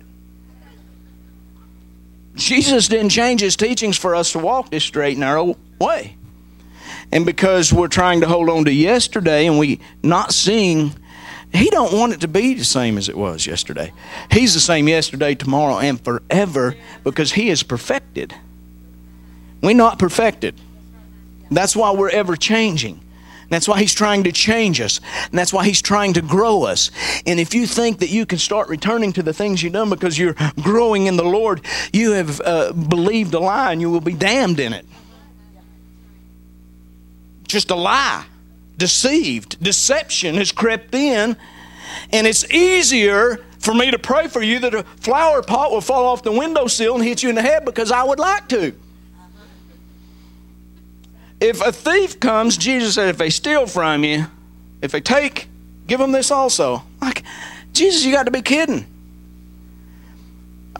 Jesus 2.35 2.87
didn't 2.87 3.09
change 3.09 3.41
his 3.41 3.57
teachings 3.57 3.97
for 3.97 4.15
us 4.15 4.31
to 4.31 4.39
walk 4.39 4.69
this 4.69 4.85
straight 4.85 5.13
and 5.13 5.19
narrow 5.19 5.57
way. 5.81 6.15
And 7.13 7.27
because 7.27 7.71
we're 7.71 7.89
trying 7.89 8.21
to 8.21 8.27
hold 8.27 8.49
on 8.49 8.65
to 8.65 8.73
yesterday 8.73 9.45
and 9.45 9.59
we 9.59 9.79
not 10.01 10.33
seeing 10.33 10.93
he 11.53 11.69
don't 11.69 11.93
want 11.93 12.13
it 12.13 12.21
to 12.21 12.27
be 12.27 12.55
the 12.55 12.65
same 12.65 12.97
as 12.97 13.07
it 13.07 13.15
was 13.15 13.45
yesterday. 13.45 13.93
He's 14.31 14.55
the 14.55 14.59
same 14.59 14.87
yesterday, 14.87 15.35
tomorrow, 15.35 15.77
and 15.77 16.03
forever 16.03 16.75
because 17.03 17.31
he 17.33 17.49
is 17.49 17.61
perfected. 17.61 18.33
We're 19.61 19.75
not 19.75 19.99
perfected. 19.99 20.55
That's 21.51 21.75
why 21.75 21.91
we're 21.91 22.09
ever 22.09 22.35
changing. 22.35 22.99
That's 23.49 23.67
why 23.67 23.79
he's 23.79 23.93
trying 23.93 24.23
to 24.23 24.31
change 24.31 24.81
us. 24.81 24.99
And 25.29 25.37
that's 25.37 25.53
why 25.53 25.65
he's 25.65 25.83
trying 25.83 26.13
to 26.13 26.23
grow 26.23 26.63
us. 26.63 26.89
And 27.27 27.39
if 27.39 27.53
you 27.53 27.67
think 27.67 27.99
that 27.99 28.09
you 28.09 28.25
can 28.25 28.39
start 28.39 28.69
returning 28.69 29.13
to 29.13 29.21
the 29.21 29.33
things 29.33 29.61
you've 29.61 29.73
done 29.73 29.91
because 29.91 30.17
you're 30.17 30.35
growing 30.63 31.05
in 31.05 31.17
the 31.17 31.23
Lord, 31.23 31.61
you 31.93 32.13
have 32.13 32.41
uh, 32.41 32.73
believed 32.73 33.35
a 33.35 33.39
lie 33.39 33.71
and 33.71 33.79
you 33.79 33.91
will 33.91 34.01
be 34.01 34.13
damned 34.13 34.59
in 34.59 34.73
it. 34.73 34.87
Just 37.53 37.69
a 37.69 37.75
lie. 37.75 38.25
Deceived. 38.77 39.63
Deception 39.63 40.33
has 40.37 40.51
crept 40.51 40.95
in. 40.95 41.37
And 42.11 42.25
it's 42.25 42.51
easier 42.51 43.45
for 43.59 43.75
me 43.75 43.91
to 43.91 43.99
pray 43.99 44.27
for 44.27 44.41
you 44.41 44.57
that 44.57 44.73
a 44.73 44.81
flower 44.81 45.43
pot 45.43 45.71
will 45.71 45.79
fall 45.79 46.07
off 46.07 46.23
the 46.23 46.31
windowsill 46.31 46.95
and 46.95 47.03
hit 47.03 47.21
you 47.21 47.29
in 47.29 47.35
the 47.35 47.43
head 47.43 47.63
because 47.63 47.91
I 47.91 48.01
would 48.01 48.17
like 48.17 48.49
to. 48.49 48.73
If 51.39 51.61
a 51.63 51.71
thief 51.71 52.19
comes, 52.19 52.57
Jesus 52.57 52.95
said, 52.95 53.09
if 53.09 53.19
they 53.19 53.29
steal 53.29 53.67
from 53.67 54.03
you, 54.03 54.25
if 54.81 54.91
they 54.91 55.01
take, 55.01 55.47
give 55.85 55.99
them 55.99 56.11
this 56.11 56.31
also. 56.31 56.81
Like, 57.03 57.21
Jesus, 57.71 58.03
you 58.03 58.11
got 58.11 58.23
to 58.23 58.31
be 58.31 58.41
kidding. 58.41 58.87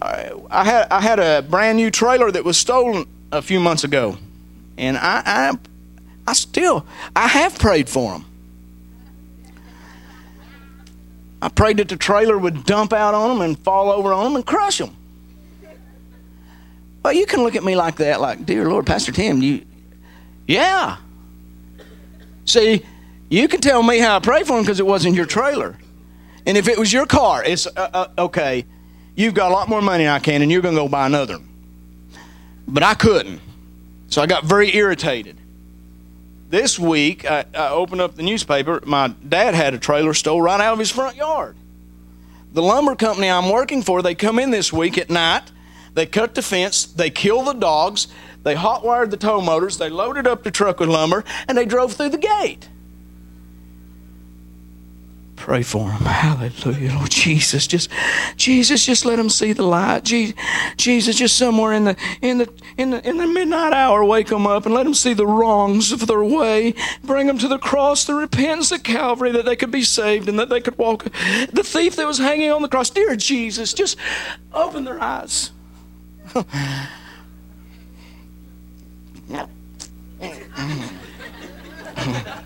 I, 0.01 0.63
had 0.63 0.87
I 0.89 1.01
had 1.01 1.19
a 1.19 1.43
brand 1.43 1.77
new 1.77 1.91
trailer 1.91 2.31
that 2.31 2.43
was 2.43 2.57
stolen 2.57 3.05
a 3.31 3.43
few 3.43 3.59
months 3.59 3.83
ago, 3.83 4.17
and 4.75 4.97
I 4.97 5.21
I, 5.25 5.57
I 6.27 6.33
still 6.33 6.85
I 7.15 7.27
have 7.27 7.57
prayed 7.59 7.89
for 7.89 8.13
them. 8.13 8.25
I 11.41 11.49
prayed 11.49 11.77
that 11.77 11.89
the 11.89 11.97
trailer 11.97 12.37
would 12.37 12.63
dump 12.63 12.93
out 12.93 13.13
on 13.13 13.29
them 13.29 13.41
and 13.41 13.59
fall 13.59 13.91
over 13.91 14.13
on 14.13 14.23
them 14.23 14.35
and 14.37 14.45
crush 14.45 14.77
them. 14.77 14.95
Well, 17.03 17.11
you 17.11 17.25
can 17.25 17.43
look 17.43 17.57
at 17.57 17.65
me 17.65 17.75
like 17.75 17.97
that, 17.97 18.21
like, 18.21 18.45
dear 18.45 18.69
Lord, 18.69 18.85
Pastor 18.85 19.11
Tim, 19.11 19.41
you 19.41 19.65
yeah. 20.47 20.97
See, 22.45 22.85
you 23.29 23.47
can 23.47 23.61
tell 23.61 23.83
me 23.83 23.99
how 23.99 24.17
I 24.17 24.19
pray 24.19 24.43
for 24.43 24.57
him 24.57 24.63
because 24.63 24.79
it 24.79 24.85
wasn't 24.85 25.15
your 25.15 25.25
trailer. 25.25 25.77
And 26.45 26.57
if 26.57 26.67
it 26.67 26.77
was 26.77 26.91
your 26.91 27.05
car, 27.05 27.43
it's 27.43 27.67
uh, 27.67 27.89
uh, 27.93 28.07
okay. 28.17 28.65
You've 29.15 29.33
got 29.33 29.51
a 29.51 29.53
lot 29.53 29.69
more 29.69 29.81
money 29.81 30.03
than 30.03 30.13
I 30.13 30.19
can, 30.19 30.41
and 30.41 30.51
you're 30.51 30.61
going 30.61 30.75
to 30.75 30.81
go 30.81 30.87
buy 30.87 31.05
another. 31.05 31.39
But 32.67 32.83
I 32.83 32.93
couldn't. 32.93 33.39
So 34.07 34.21
I 34.21 34.25
got 34.25 34.43
very 34.43 34.75
irritated. 34.75 35.37
This 36.53 36.77
week, 36.77 37.25
I, 37.25 37.45
I 37.55 37.69
opened 37.69 38.01
up 38.01 38.15
the 38.15 38.21
newspaper. 38.21 38.79
My 38.85 39.07
dad 39.07 39.55
had 39.55 39.73
a 39.73 39.79
trailer 39.79 40.13
stole 40.13 40.39
right 40.39 40.61
out 40.61 40.73
of 40.73 40.77
his 40.77 40.91
front 40.91 41.15
yard. 41.15 41.55
The 42.51 42.61
lumber 42.61 42.95
company 42.95 43.27
I'm 43.27 43.49
working 43.49 43.81
for, 43.81 44.03
they 44.03 44.13
come 44.13 44.37
in 44.37 44.51
this 44.51 44.71
week 44.71 44.99
at 44.99 45.09
night. 45.09 45.51
They 45.95 46.05
cut 46.05 46.35
the 46.35 46.43
fence. 46.43 46.85
They 46.85 47.09
kill 47.09 47.41
the 47.41 47.53
dogs. 47.53 48.07
They 48.43 48.53
hot 48.53 48.85
wired 48.85 49.09
the 49.09 49.17
tow 49.17 49.41
motors, 49.41 49.79
they 49.79 49.89
loaded 49.89 50.27
up 50.27 50.43
the 50.43 50.51
truck 50.51 50.79
with 50.79 50.89
lumber, 50.89 51.23
and 51.47 51.57
they 51.57 51.65
drove 51.65 51.93
through 51.93 52.09
the 52.09 52.19
gate. 52.19 52.69
Pray 55.43 55.61
for 55.61 55.89
them. 55.89 56.03
Hallelujah. 56.03 56.95
Lord 56.95 57.11
Jesus, 57.11 57.67
just 57.67 57.89
Jesus, 58.37 58.85
just 58.85 59.03
let 59.03 59.17
them 59.17 59.29
see 59.29 59.51
the 59.51 59.63
light. 59.63 60.05
Jesus, 60.05 61.17
just 61.17 61.37
somewhere 61.37 61.73
in 61.73 61.83
the 61.83 61.97
in 62.21 62.37
the 62.37 62.49
in 62.77 62.91
the 62.91 63.05
in 63.05 63.17
the 63.17 63.27
midnight 63.27 63.73
hour, 63.73 64.05
wake 64.05 64.27
them 64.27 64.47
up 64.47 64.65
and 64.65 64.73
let 64.73 64.83
them 64.83 64.93
see 64.93 65.13
the 65.13 65.27
wrongs 65.27 65.91
of 65.91 66.07
their 66.07 66.23
way. 66.23 66.73
Bring 67.03 67.27
them 67.27 67.37
to 67.39 67.49
the 67.49 67.57
cross, 67.57 68.05
the 68.05 68.13
repentance 68.13 68.71
at 68.71 68.85
Calvary, 68.85 69.33
that 69.33 69.43
they 69.43 69.57
could 69.57 69.69
be 69.69 69.83
saved 69.83 70.29
and 70.29 70.39
that 70.39 70.47
they 70.47 70.61
could 70.61 70.77
walk. 70.77 71.03
The 71.03 71.63
thief 71.65 71.97
that 71.97 72.07
was 72.07 72.19
hanging 72.19 72.49
on 72.49 72.61
the 72.61 72.69
cross, 72.69 72.89
dear 72.89 73.17
Jesus, 73.17 73.73
just 73.73 73.97
open 74.53 74.85
their 74.85 75.01
eyes. 75.01 75.51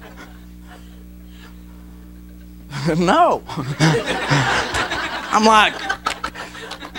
no. 2.98 3.44
I'm 5.30 5.46
like, 5.46 5.74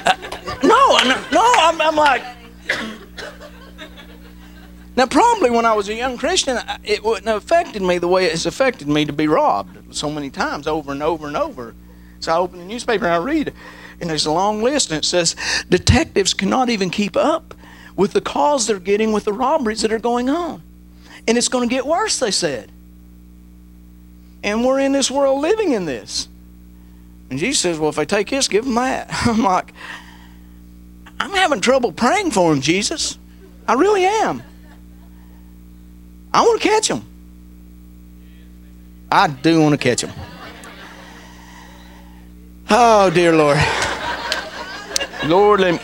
uh, 0.06 0.14
no, 0.62 0.98
no, 1.32 1.52
I'm, 1.56 1.80
I'm 1.80 1.96
like, 1.96 2.22
now, 4.98 5.06
probably 5.06 5.50
when 5.50 5.64
I 5.64 5.74
was 5.74 5.88
a 5.88 5.94
young 5.94 6.18
Christian, 6.18 6.58
it 6.82 7.04
wouldn't 7.04 7.28
have 7.28 7.36
affected 7.36 7.82
me 7.82 7.98
the 7.98 8.08
way 8.08 8.24
it's 8.24 8.46
affected 8.46 8.88
me 8.88 9.04
to 9.04 9.12
be 9.12 9.28
robbed 9.28 9.94
so 9.94 10.10
many 10.10 10.28
times 10.28 10.66
over 10.66 10.90
and 10.90 11.04
over 11.04 11.28
and 11.28 11.36
over. 11.36 11.76
So 12.18 12.32
I 12.32 12.38
open 12.38 12.58
the 12.58 12.64
newspaper 12.64 13.04
and 13.04 13.14
I 13.14 13.18
read, 13.18 13.52
and 14.00 14.10
there's 14.10 14.26
a 14.26 14.32
long 14.32 14.60
list, 14.60 14.90
and 14.90 14.98
it 14.98 15.04
says 15.04 15.36
detectives 15.68 16.34
cannot 16.34 16.68
even 16.68 16.90
keep 16.90 17.16
up 17.16 17.54
with 17.94 18.12
the 18.12 18.20
calls 18.20 18.66
they're 18.66 18.80
getting 18.80 19.12
with 19.12 19.24
the 19.24 19.32
robberies 19.32 19.82
that 19.82 19.92
are 19.92 20.00
going 20.00 20.28
on. 20.28 20.64
And 21.28 21.38
it's 21.38 21.48
going 21.48 21.68
to 21.68 21.72
get 21.72 21.86
worse, 21.86 22.18
they 22.18 22.32
said. 22.32 22.72
And 24.42 24.64
we're 24.64 24.80
in 24.80 24.92
this 24.92 25.10
world 25.10 25.40
living 25.40 25.72
in 25.72 25.84
this. 25.84 26.28
And 27.30 27.38
Jesus 27.38 27.60
says, 27.60 27.78
Well, 27.78 27.90
if 27.90 27.98
I 27.98 28.04
take 28.04 28.30
this, 28.30 28.48
give 28.48 28.64
them 28.64 28.74
that. 28.74 29.08
I'm 29.26 29.42
like, 29.42 29.72
I'm 31.20 31.32
having 31.32 31.60
trouble 31.60 31.92
praying 31.92 32.30
for 32.30 32.52
him, 32.52 32.60
Jesus. 32.60 33.18
I 33.66 33.74
really 33.74 34.04
am. 34.04 34.42
I 36.32 36.42
want 36.42 36.62
to 36.62 36.68
catch 36.68 36.88
him. 36.88 37.04
I 39.10 39.26
do 39.28 39.60
want 39.60 39.72
to 39.72 39.78
catch 39.78 40.02
him. 40.02 40.12
Oh, 42.70 43.10
dear 43.10 43.34
Lord. 43.34 43.58
Lord, 45.24 45.60
let 45.60 45.74
me, 45.74 45.80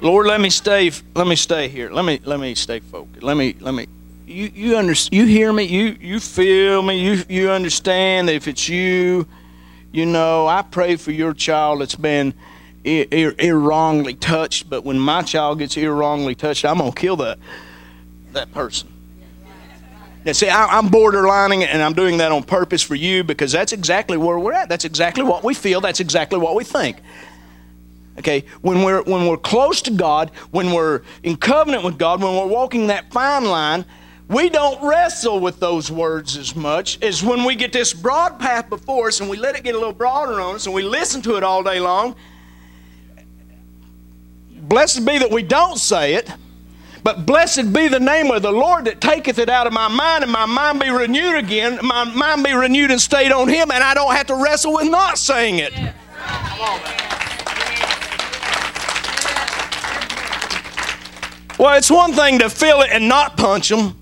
Lord, 0.00 0.26
let 0.26 0.40
me 0.40 0.48
stay. 0.48 0.90
Let 1.14 1.26
me 1.26 1.36
stay 1.36 1.68
here. 1.68 1.90
Let 1.90 2.04
me 2.04 2.20
let 2.24 2.40
me 2.40 2.54
stay 2.54 2.80
focused. 2.80 3.22
Let 3.22 3.36
me 3.36 3.56
let 3.60 3.74
me. 3.74 3.86
You 4.28 4.50
you 4.54 4.76
under, 4.76 4.92
You 5.10 5.24
hear 5.24 5.52
me? 5.54 5.64
You 5.64 5.96
you 5.98 6.20
feel 6.20 6.82
me? 6.82 6.98
You 6.98 7.24
you 7.30 7.50
understand 7.50 8.28
that 8.28 8.34
if 8.34 8.46
it's 8.46 8.68
you, 8.68 9.26
you 9.90 10.04
know. 10.04 10.46
I 10.46 10.60
pray 10.60 10.96
for 10.96 11.12
your 11.12 11.32
child 11.32 11.80
that's 11.80 11.94
been 11.94 12.34
ir- 12.84 13.34
ir- 13.38 13.58
wrongly 13.58 14.12
touched. 14.12 14.68
But 14.68 14.84
when 14.84 14.98
my 14.98 15.22
child 15.22 15.60
gets 15.60 15.78
wrongly 15.78 16.34
touched, 16.34 16.66
I'm 16.66 16.76
gonna 16.76 16.92
kill 16.92 17.16
that 17.16 17.38
that 18.32 18.52
person. 18.52 18.92
Now, 20.26 20.32
see, 20.32 20.50
I, 20.50 20.76
I'm 20.76 20.88
borderlining 20.88 21.66
and 21.66 21.82
I'm 21.82 21.94
doing 21.94 22.18
that 22.18 22.30
on 22.30 22.42
purpose 22.42 22.82
for 22.82 22.96
you 22.96 23.24
because 23.24 23.50
that's 23.50 23.72
exactly 23.72 24.18
where 24.18 24.38
we're 24.38 24.52
at. 24.52 24.68
That's 24.68 24.84
exactly 24.84 25.24
what 25.24 25.42
we 25.42 25.54
feel. 25.54 25.80
That's 25.80 26.00
exactly 26.00 26.38
what 26.38 26.54
we 26.54 26.64
think. 26.64 26.98
Okay, 28.18 28.44
when 28.60 28.82
we're 28.82 29.02
when 29.04 29.26
we're 29.26 29.38
close 29.38 29.80
to 29.82 29.90
God, 29.90 30.32
when 30.50 30.72
we're 30.72 31.00
in 31.22 31.36
covenant 31.36 31.82
with 31.82 31.96
God, 31.96 32.20
when 32.22 32.36
we're 32.36 32.46
walking 32.46 32.88
that 32.88 33.10
fine 33.10 33.46
line, 33.46 33.86
we 34.28 34.50
don't 34.50 34.86
wrestle 34.86 35.40
with 35.40 35.58
those 35.58 35.90
words 35.90 36.36
as 36.36 36.54
much 36.54 37.02
as 37.02 37.22
when 37.22 37.44
we 37.44 37.54
get 37.54 37.72
this 37.72 37.94
broad 37.94 38.38
path 38.38 38.68
before 38.68 39.08
us 39.08 39.20
and 39.20 39.30
we 39.30 39.38
let 39.38 39.56
it 39.56 39.64
get 39.64 39.74
a 39.74 39.78
little 39.78 39.92
broader 39.92 40.40
on 40.40 40.56
us 40.56 40.66
and 40.66 40.74
we 40.74 40.82
listen 40.82 41.22
to 41.22 41.36
it 41.36 41.42
all 41.42 41.62
day 41.62 41.80
long. 41.80 42.14
Blessed 44.52 45.06
be 45.06 45.18
that 45.18 45.30
we 45.30 45.42
don't 45.42 45.78
say 45.78 46.14
it, 46.14 46.30
but 47.02 47.24
blessed 47.24 47.72
be 47.72 47.88
the 47.88 48.00
name 48.00 48.30
of 48.30 48.42
the 48.42 48.52
Lord 48.52 48.84
that 48.84 49.00
taketh 49.00 49.38
it 49.38 49.48
out 49.48 49.66
of 49.66 49.72
my 49.72 49.88
mind, 49.88 50.24
and 50.24 50.30
my 50.30 50.44
mind 50.44 50.80
be 50.80 50.90
renewed 50.90 51.36
again, 51.36 51.78
my 51.82 52.04
mind 52.04 52.44
be 52.44 52.52
renewed 52.52 52.90
and 52.90 53.00
stayed 53.00 53.32
on 53.32 53.48
Him, 53.48 53.70
and 53.70 53.82
I 53.82 53.94
don't 53.94 54.14
have 54.14 54.26
to 54.26 54.34
wrestle 54.34 54.74
with 54.74 54.90
not 54.90 55.16
saying 55.16 55.58
it. 55.58 55.72
Well, 61.58 61.78
it's 61.78 61.90
one 61.90 62.12
thing 62.12 62.40
to 62.40 62.50
feel 62.50 62.82
it 62.82 62.90
and 62.92 63.08
not 63.08 63.38
punch 63.38 63.70
them. 63.70 63.96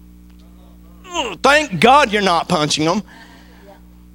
Thank 1.43 1.81
God 1.81 2.13
you're 2.13 2.23
not 2.23 2.49
punching 2.49 2.85
them. 2.85 3.03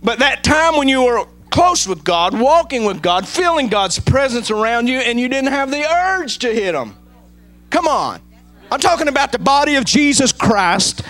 But 0.04 0.20
that 0.20 0.44
time 0.44 0.78
when 0.78 0.88
you 0.88 1.04
were 1.04 1.26
close 1.52 1.88
with 1.88 2.04
God, 2.04 2.40
walking 2.40 2.86
with 2.86 3.02
God, 3.02 3.28
feeling 3.28 3.68
God's 3.68 4.00
presence 4.00 4.50
around 4.50 4.88
you, 4.88 5.00
and 5.00 5.20
you 5.20 5.28
didn't 5.28 5.52
have 5.52 5.70
the 5.70 5.84
urge 5.84 6.40
to 6.40 6.54
hit 6.54 6.72
them. 6.72 6.96
Come 7.70 7.88
on. 7.88 8.22
I'm 8.72 8.80
talking 8.80 9.10
about 9.10 9.34
the 9.34 9.40
body 9.40 9.76
of 9.76 9.84
Jesus 9.84 10.32
Christ. 10.32 11.02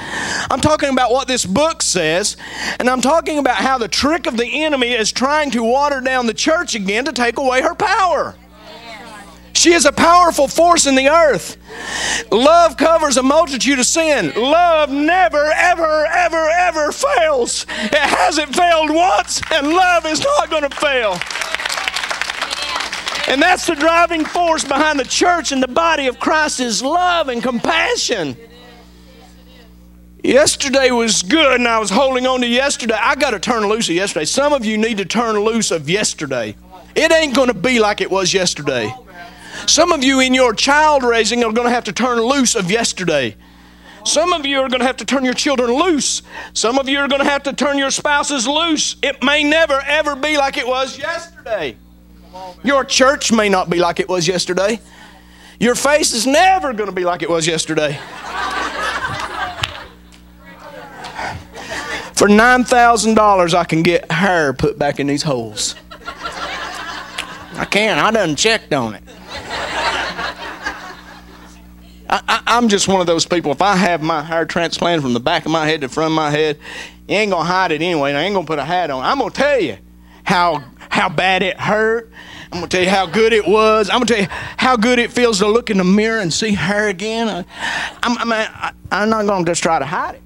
I'm 0.50 0.62
talking 0.62 0.90
about 0.90 1.12
what 1.12 1.28
this 1.28 1.46
book 1.46 1.84
says. 1.84 2.36
And 2.80 2.90
I'm 2.90 3.02
talking 3.02 3.38
about 3.38 3.58
how 3.58 3.78
the 3.78 3.88
trick 3.88 4.26
of 4.26 4.36
the 4.36 4.64
enemy 4.64 4.94
is 4.94 5.12
trying 5.12 5.52
to 5.52 5.62
water 5.62 6.02
down 6.02 6.26
the 6.26 6.34
church 6.34 6.74
again 6.74 7.06
to 7.06 7.12
take 7.12 7.38
away 7.38 7.62
her 7.62 7.76
power. 7.76 8.36
She 9.62 9.74
is 9.74 9.86
a 9.86 9.92
powerful 9.92 10.48
force 10.48 10.88
in 10.88 10.96
the 10.96 11.08
earth. 11.08 11.56
Love 12.32 12.78
covers 12.78 13.18
a 13.18 13.22
multitude 13.22 13.78
of 13.78 13.86
sin. 13.86 14.34
Love 14.36 14.90
never, 14.90 15.52
ever, 15.52 16.08
ever, 16.08 16.50
ever 16.50 16.92
fails. 16.92 17.68
It 17.70 17.94
hasn't 17.94 18.56
failed 18.56 18.90
once, 18.90 19.40
and 19.54 19.68
love 19.68 20.08
is 20.08 20.20
not 20.20 20.50
going 20.50 20.68
to 20.68 20.76
fail. 20.76 21.12
And 23.32 23.40
that's 23.40 23.68
the 23.68 23.76
driving 23.76 24.26
force 24.26 24.64
behind 24.64 25.00
the 25.00 25.06
church 25.06 25.52
and 25.52 25.62
the 25.62 25.68
body 25.68 26.08
of 26.08 26.20
Christ 26.20 26.60
is 26.60 26.82
love 26.82 27.30
and 27.30 27.44
compassion. 27.44 28.36
Yesterday 30.24 30.90
was 30.90 31.22
good, 31.22 31.60
and 31.60 31.68
I 31.68 31.78
was 31.78 31.92
holding 31.92 32.26
on 32.26 32.42
to 32.42 32.48
yesterday. 32.48 32.98
I 33.00 33.14
got 33.14 33.30
to 33.30 33.40
turn 33.40 33.70
loose 33.70 33.88
of 33.90 33.94
yesterday. 33.94 34.26
Some 34.26 34.54
of 34.54 34.66
you 34.66 34.80
need 34.80 34.98
to 34.98 35.06
turn 35.06 35.36
loose 35.38 35.70
of 35.70 35.88
yesterday. 35.88 36.56
It 36.96 37.12
ain't 37.12 37.36
going 37.36 37.50
to 37.50 37.54
be 37.54 37.80
like 37.80 38.02
it 38.02 38.10
was 38.10 38.34
yesterday. 38.34 38.92
Some 39.68 39.92
of 39.92 40.04
you 40.04 40.20
in 40.20 40.34
your 40.34 40.54
child 40.54 41.04
raising 41.04 41.44
are 41.44 41.52
going 41.52 41.68
to 41.68 41.74
have 41.74 41.84
to 41.86 41.94
turn 41.94 42.20
loose 42.20 42.56
of 42.56 42.72
yesterday. 42.72 43.36
Some 44.04 44.34
of 44.34 44.46
you 44.46 44.60
are 44.60 44.70
going 44.70 44.80
to 44.80 44.88
have 44.88 44.98
to 44.98 45.06
turn 45.06 45.24
your 45.24 45.34
children 45.34 45.72
loose. 45.72 46.24
Some 46.54 46.80
of 46.80 46.90
you 46.90 47.00
are 47.00 47.08
going 47.08 47.22
to 47.22 47.30
have 47.30 47.44
to 47.44 47.54
turn 47.54 47.78
your 47.78 47.92
spouses 47.92 48.48
loose. 48.48 48.96
It 49.04 49.24
may 49.24 49.44
never, 49.44 49.82
ever 49.86 50.16
be 50.16 50.38
like 50.38 50.58
it 50.58 50.68
was 50.68 50.98
yesterday. 50.98 51.78
Your 52.64 52.84
church 52.84 53.32
may 53.32 53.50
not 53.50 53.70
be 53.70 53.80
like 53.80 54.00
it 54.00 54.10
was 54.10 54.28
yesterday. 54.28 54.80
Your 55.60 55.76
face 55.76 56.14
is 56.14 56.26
never 56.26 56.74
going 56.74 56.90
to 56.90 56.96
be 56.96 57.04
like 57.04 57.22
it 57.22 57.30
was 57.30 57.46
yesterday. 57.46 58.00
For 62.14 62.28
$9,000, 62.28 63.54
I 63.54 63.64
can 63.64 63.84
get 63.84 64.12
hair 64.12 64.54
put 64.54 64.78
back 64.78 65.00
in 65.00 65.08
these 65.08 65.24
holes. 65.24 65.76
I 67.56 67.66
can. 67.66 68.00
I 68.00 68.12
done 68.12 68.36
checked 68.36 68.74
on 68.74 68.96
it. 68.96 69.04
I, 72.12 72.58
am 72.58 72.68
just 72.68 72.88
one 72.88 73.00
of 73.00 73.08
those 73.08 73.26
people. 73.26 73.52
If 73.54 73.62
I 73.62 73.76
have 73.76 74.02
my 74.02 74.22
hair 74.22 74.46
transplanted 74.46 75.02
from 75.02 75.14
the 75.14 75.20
back 75.20 75.46
of 75.46 75.52
my 75.52 75.66
head 75.66 75.82
to 75.82 75.88
the 75.88 75.94
front 75.94 76.12
of 76.12 76.16
my 76.16 76.30
head, 76.30 76.60
you 77.08 77.16
ain't 77.16 77.32
gonna 77.32 77.46
hide 77.46 77.72
it 77.72 77.82
anyway. 77.82 78.10
And 78.10 78.18
I 78.18 78.24
ain't 78.24 78.36
gonna 78.36 78.46
put 78.46 78.60
a 78.60 78.66
hat 78.66 78.92
on. 78.92 79.04
I'm 79.04 79.18
gonna 79.18 79.32
tell 79.32 79.60
you 79.60 79.78
how 80.24 80.64
how 80.90 81.08
bad 81.08 81.42
it 81.42 81.58
hurt. 81.58 82.12
I'm 82.52 82.60
gonna 82.60 82.68
tell 82.68 82.84
you 82.84 82.90
how 82.90 83.06
good 83.06 83.32
it 83.32 83.48
was. 83.48 83.90
I'm 83.90 84.00
gonna 84.00 84.08
tell 84.08 84.20
you 84.20 84.28
how 84.30 84.76
good 84.76 85.00
it 85.00 85.12
feels 85.12 85.40
to 85.40 85.48
look 85.48 85.70
in 85.70 85.78
the 85.78 85.86
mirror 85.86 86.20
and 86.20 86.34
see 86.34 86.54
her 86.54 86.90
again. 86.90 87.30
I, 87.30 87.46
I'm, 88.04 88.18
I 88.18 88.26
mean, 88.26 88.34
I, 88.34 88.72
I'm 88.92 89.10
not 89.10 89.26
gonna 89.26 89.46
just 89.46 89.64
try 89.64 89.80
to 89.80 89.86
hide 89.86 90.16
it. 90.16 90.22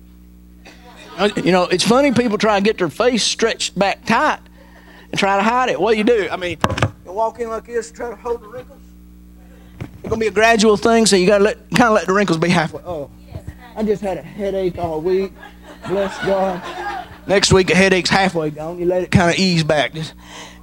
Uh, 1.18 1.30
you 1.38 1.52
know, 1.52 1.64
it's 1.64 1.84
funny 1.84 2.12
people 2.12 2.38
try 2.38 2.60
to 2.60 2.64
get 2.64 2.80
their 2.80 2.90
face 2.90 3.24
stretched 3.24 3.78
back 3.78 4.06
tight 4.06 4.40
and 5.12 5.20
try 5.20 5.38
to 5.38 5.44
hide 5.44 5.70
it. 5.70 5.80
What 5.80 5.92
do 5.92 5.98
you 6.00 6.04
do? 6.04 6.28
I 6.32 6.36
mean, 6.36 6.58
you 7.06 7.12
walk 7.12 7.40
in 7.40 7.48
like 7.48 7.66
this, 7.66 7.92
try 7.92 8.10
to 8.10 8.16
hold 8.16 8.42
the 8.42 8.48
wrinkles. 8.48 8.82
It's 10.06 10.12
gonna 10.12 10.20
be 10.20 10.28
a 10.28 10.32
gradual 10.32 10.78
thing, 10.78 11.08
so 11.08 11.16
you 11.16 11.26
gotta 11.26 11.44
let 11.44 11.58
kind 11.72 11.86
of 11.86 11.94
let 11.94 12.06
the 12.06 12.14
wrinkles 12.14 12.38
be 12.38 12.48
halfway. 12.48 12.80
Oh, 12.86 13.10
I 13.76 13.82
just 13.82 14.04
had 14.04 14.20
a 14.20 14.22
headache 14.22 14.78
all 14.78 15.02
week. 15.02 15.34
Bless 15.88 16.16
God. 16.24 16.62
Next 17.26 17.52
week, 17.52 17.70
the 17.70 17.76
headache's 17.76 18.12
halfway 18.12 18.52
gone. 18.52 18.78
You 18.78 18.86
let 18.86 19.02
it 19.02 19.10
kind 19.10 19.32
of 19.32 19.40
ease 19.40 19.64
back, 19.64 19.96
just, 19.96 20.14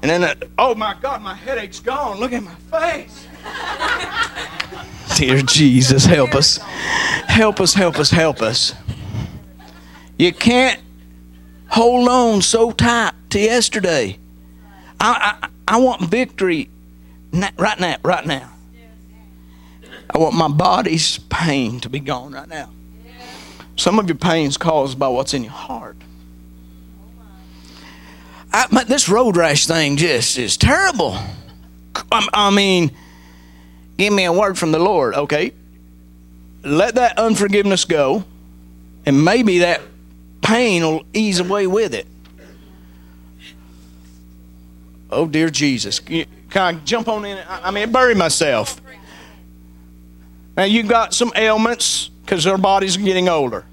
and 0.00 0.08
then, 0.08 0.22
uh, 0.22 0.36
oh 0.58 0.76
my 0.76 0.94
God, 1.02 1.22
my 1.22 1.34
headache's 1.34 1.80
gone. 1.80 2.20
Look 2.20 2.32
at 2.32 2.44
my 2.44 2.54
face. 2.54 3.26
Dear 5.16 5.42
Jesus, 5.42 6.04
help 6.04 6.36
us, 6.36 6.58
help 7.26 7.60
us, 7.60 7.74
help 7.74 7.98
us, 7.98 8.10
help 8.12 8.42
us. 8.42 8.76
You 10.20 10.32
can't 10.32 10.80
hold 11.66 12.08
on 12.08 12.42
so 12.42 12.70
tight 12.70 13.14
to 13.30 13.40
yesterday. 13.40 14.20
I, 15.00 15.36
I, 15.42 15.48
I 15.66 15.80
want 15.80 16.02
victory 16.02 16.70
right 17.58 17.80
now, 17.80 17.96
right 18.04 18.24
now. 18.24 18.52
I 20.14 20.18
want 20.18 20.34
my 20.34 20.48
body's 20.48 21.18
pain 21.18 21.80
to 21.80 21.88
be 21.88 22.00
gone 22.00 22.32
right 22.32 22.48
now. 22.48 22.68
Some 23.76 23.98
of 23.98 24.06
your 24.06 24.16
pain 24.16 24.48
is 24.48 24.58
caused 24.58 24.98
by 24.98 25.08
what's 25.08 25.32
in 25.32 25.42
your 25.42 25.52
heart. 25.52 25.96
I, 28.52 28.84
this 28.84 29.08
road 29.08 29.36
rash 29.36 29.66
thing 29.66 29.96
just 29.96 30.36
is 30.36 30.58
terrible. 30.58 31.16
I, 32.12 32.28
I 32.34 32.50
mean, 32.50 32.90
give 33.96 34.12
me 34.12 34.24
a 34.24 34.32
word 34.32 34.58
from 34.58 34.72
the 34.72 34.78
Lord, 34.78 35.14
okay? 35.14 35.52
Let 36.62 36.96
that 36.96 37.18
unforgiveness 37.18 37.86
go, 37.86 38.24
and 39.06 39.24
maybe 39.24 39.60
that 39.60 39.80
pain 40.42 40.82
will 40.82 41.04
ease 41.14 41.40
away 41.40 41.66
with 41.66 41.94
it. 41.94 42.06
Oh, 45.10 45.26
dear 45.26 45.48
Jesus. 45.48 45.98
Can 45.98 46.26
I 46.54 46.72
jump 46.74 47.08
on 47.08 47.24
in? 47.24 47.42
I 47.48 47.70
mean, 47.70 47.90
bury 47.90 48.14
myself. 48.14 48.81
Now, 50.56 50.64
you've 50.64 50.88
got 50.88 51.14
some 51.14 51.32
ailments 51.34 52.10
because 52.24 52.44
their 52.44 52.58
bodies 52.58 52.96
are 52.96 53.00
getting 53.00 53.28
older. 53.28 53.64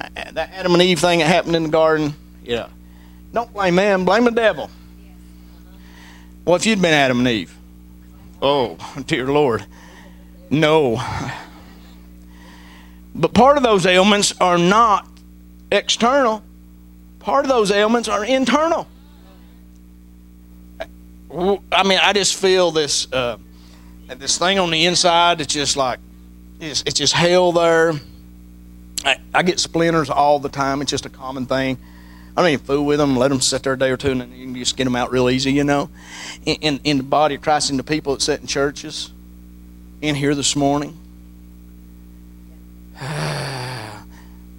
Uh, 0.00 0.08
that 0.32 0.50
Adam 0.52 0.72
and 0.72 0.82
Eve 0.82 0.98
thing 0.98 1.20
that 1.20 1.26
happened 1.26 1.56
in 1.56 1.64
the 1.64 1.68
garden, 1.68 2.14
yeah. 2.42 2.68
Don't 3.32 3.52
blame 3.52 3.76
man, 3.76 4.04
blame 4.04 4.24
the 4.24 4.30
devil. 4.30 4.70
Well, 6.44 6.56
if 6.56 6.66
you'd 6.66 6.82
been 6.82 6.94
Adam 6.94 7.20
and 7.20 7.28
Eve, 7.28 7.56
oh, 8.42 8.76
dear 9.06 9.26
Lord, 9.26 9.64
no. 10.48 11.00
But 13.14 13.34
part 13.34 13.56
of 13.56 13.62
those 13.62 13.86
ailments 13.86 14.34
are 14.40 14.58
not 14.58 15.06
external, 15.70 16.42
part 17.20 17.44
of 17.44 17.50
those 17.50 17.70
ailments 17.70 18.08
are 18.08 18.24
internal. 18.24 18.88
I 21.30 21.84
mean, 21.84 22.00
I 22.02 22.12
just 22.12 22.34
feel 22.34 22.72
this. 22.72 23.10
Uh, 23.12 23.38
and 24.10 24.20
this 24.20 24.36
thing 24.36 24.58
on 24.58 24.70
the 24.70 24.84
inside 24.84 25.40
it's 25.40 25.54
just 25.54 25.76
like 25.76 25.98
it's, 26.60 26.82
it's 26.84 26.98
just 26.98 27.14
hell 27.14 27.52
there 27.52 27.94
I, 29.04 29.16
I, 29.32 29.42
get 29.42 29.58
splinters 29.58 30.10
all 30.10 30.38
the 30.38 30.50
time 30.50 30.82
it's 30.82 30.90
just 30.90 31.06
a 31.06 31.10
common 31.10 31.46
thing 31.46 31.78
I 32.36 32.42
don't 32.42 32.50
even 32.52 32.64
fool 32.64 32.86
with 32.86 32.98
them. 32.98 33.16
Let 33.16 33.28
them 33.28 33.40
sit 33.40 33.64
there 33.64 33.72
a 33.72 33.78
day 33.78 33.90
or 33.90 33.96
two, 33.96 34.12
and 34.12 34.20
then 34.20 34.32
you 34.32 34.46
can 34.46 34.54
just 34.54 34.76
get 34.76 34.84
them 34.84 34.94
out 34.94 35.10
real 35.10 35.28
easy, 35.28 35.52
you 35.52 35.64
know. 35.64 35.90
In, 36.46 36.56
in, 36.60 36.80
in 36.84 36.96
the 36.98 37.02
body 37.02 37.34
of 37.34 37.42
Christ, 37.42 37.70
in 37.70 37.76
the 37.76 37.82
people 37.82 38.14
that 38.14 38.22
sit 38.22 38.40
in 38.40 38.46
churches, 38.46 39.10
in 40.00 40.14
here 40.14 40.34
this 40.34 40.54
morning, 40.54 40.96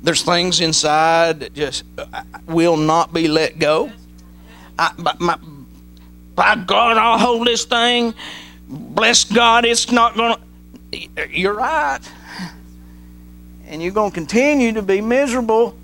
there's 0.04 0.22
things 0.22 0.60
inside 0.60 1.40
that 1.40 1.54
just 1.54 1.84
uh, 1.98 2.24
will 2.46 2.78
not 2.78 3.14
be 3.14 3.28
let 3.28 3.58
go. 3.58 3.92
I, 4.78 4.92
my, 5.20 5.38
by 6.36 6.56
God, 6.56 6.98
I'll 6.98 7.18
hold 7.18 7.48
this 7.48 7.66
thing. 7.66 8.14
Bless 8.72 9.26
God, 9.26 9.66
it's 9.66 9.92
not 9.92 10.16
going 10.16 10.36
to. 10.92 11.30
You're 11.30 11.54
right. 11.54 12.00
And 13.68 13.82
you're 13.82 13.92
going 13.92 14.12
to 14.12 14.16
continue 14.16 14.74
to 14.74 14.82
be 14.82 15.02
miserable. 15.02 15.78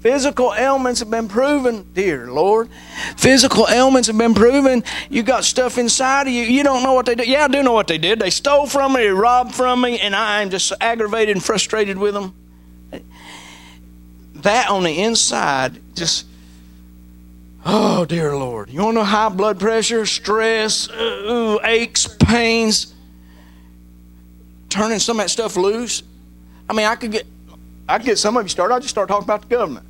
Physical 0.00 0.52
ailments 0.54 1.00
have 1.00 1.10
been 1.10 1.28
proven, 1.28 1.86
dear 1.94 2.30
Lord. 2.30 2.68
Physical 3.16 3.66
ailments 3.70 4.08
have 4.08 4.18
been 4.18 4.34
proven. 4.34 4.84
You 5.08 5.22
got 5.22 5.44
stuff 5.44 5.78
inside 5.78 6.26
of 6.26 6.32
you. 6.32 6.42
You 6.42 6.62
don't 6.62 6.82
know 6.82 6.92
what 6.92 7.06
they 7.06 7.14
did. 7.14 7.26
Yeah, 7.26 7.44
I 7.44 7.48
do 7.48 7.62
know 7.62 7.72
what 7.72 7.86
they 7.86 7.98
did. 7.98 8.18
They 8.18 8.30
stole 8.30 8.66
from 8.66 8.92
me, 8.92 9.02
they 9.02 9.08
robbed 9.08 9.54
from 9.54 9.80
me, 9.80 9.98
and 10.00 10.14
I'm 10.14 10.50
just 10.50 10.72
aggravated 10.80 11.36
and 11.36 11.42
frustrated 11.42 11.96
with 11.96 12.14
them. 12.14 12.34
That 14.34 14.68
on 14.68 14.82
the 14.82 15.00
inside 15.00 15.80
just 15.94 16.26
Oh, 17.66 18.04
dear 18.04 18.36
Lord. 18.36 18.68
You 18.68 18.82
want 18.82 18.96
to 18.96 19.00
know 19.00 19.04
high 19.04 19.30
blood 19.30 19.58
pressure, 19.58 20.04
stress, 20.04 20.90
ooh, 20.90 21.43
aches, 21.64 22.06
pains, 22.06 22.94
turning 24.68 24.98
some 24.98 25.18
of 25.18 25.24
that 25.24 25.30
stuff 25.30 25.56
loose? 25.56 26.02
I 26.68 26.72
mean, 26.72 26.86
I 26.86 26.96
could 26.96 27.12
get, 27.12 27.26
I 27.88 27.98
could 27.98 28.06
get 28.06 28.18
some 28.18 28.36
of 28.36 28.44
you 28.44 28.48
started. 28.48 28.74
I 28.74 28.78
just 28.78 28.90
start 28.90 29.08
talking 29.08 29.24
about 29.24 29.42
the 29.42 29.48
government. 29.48 29.86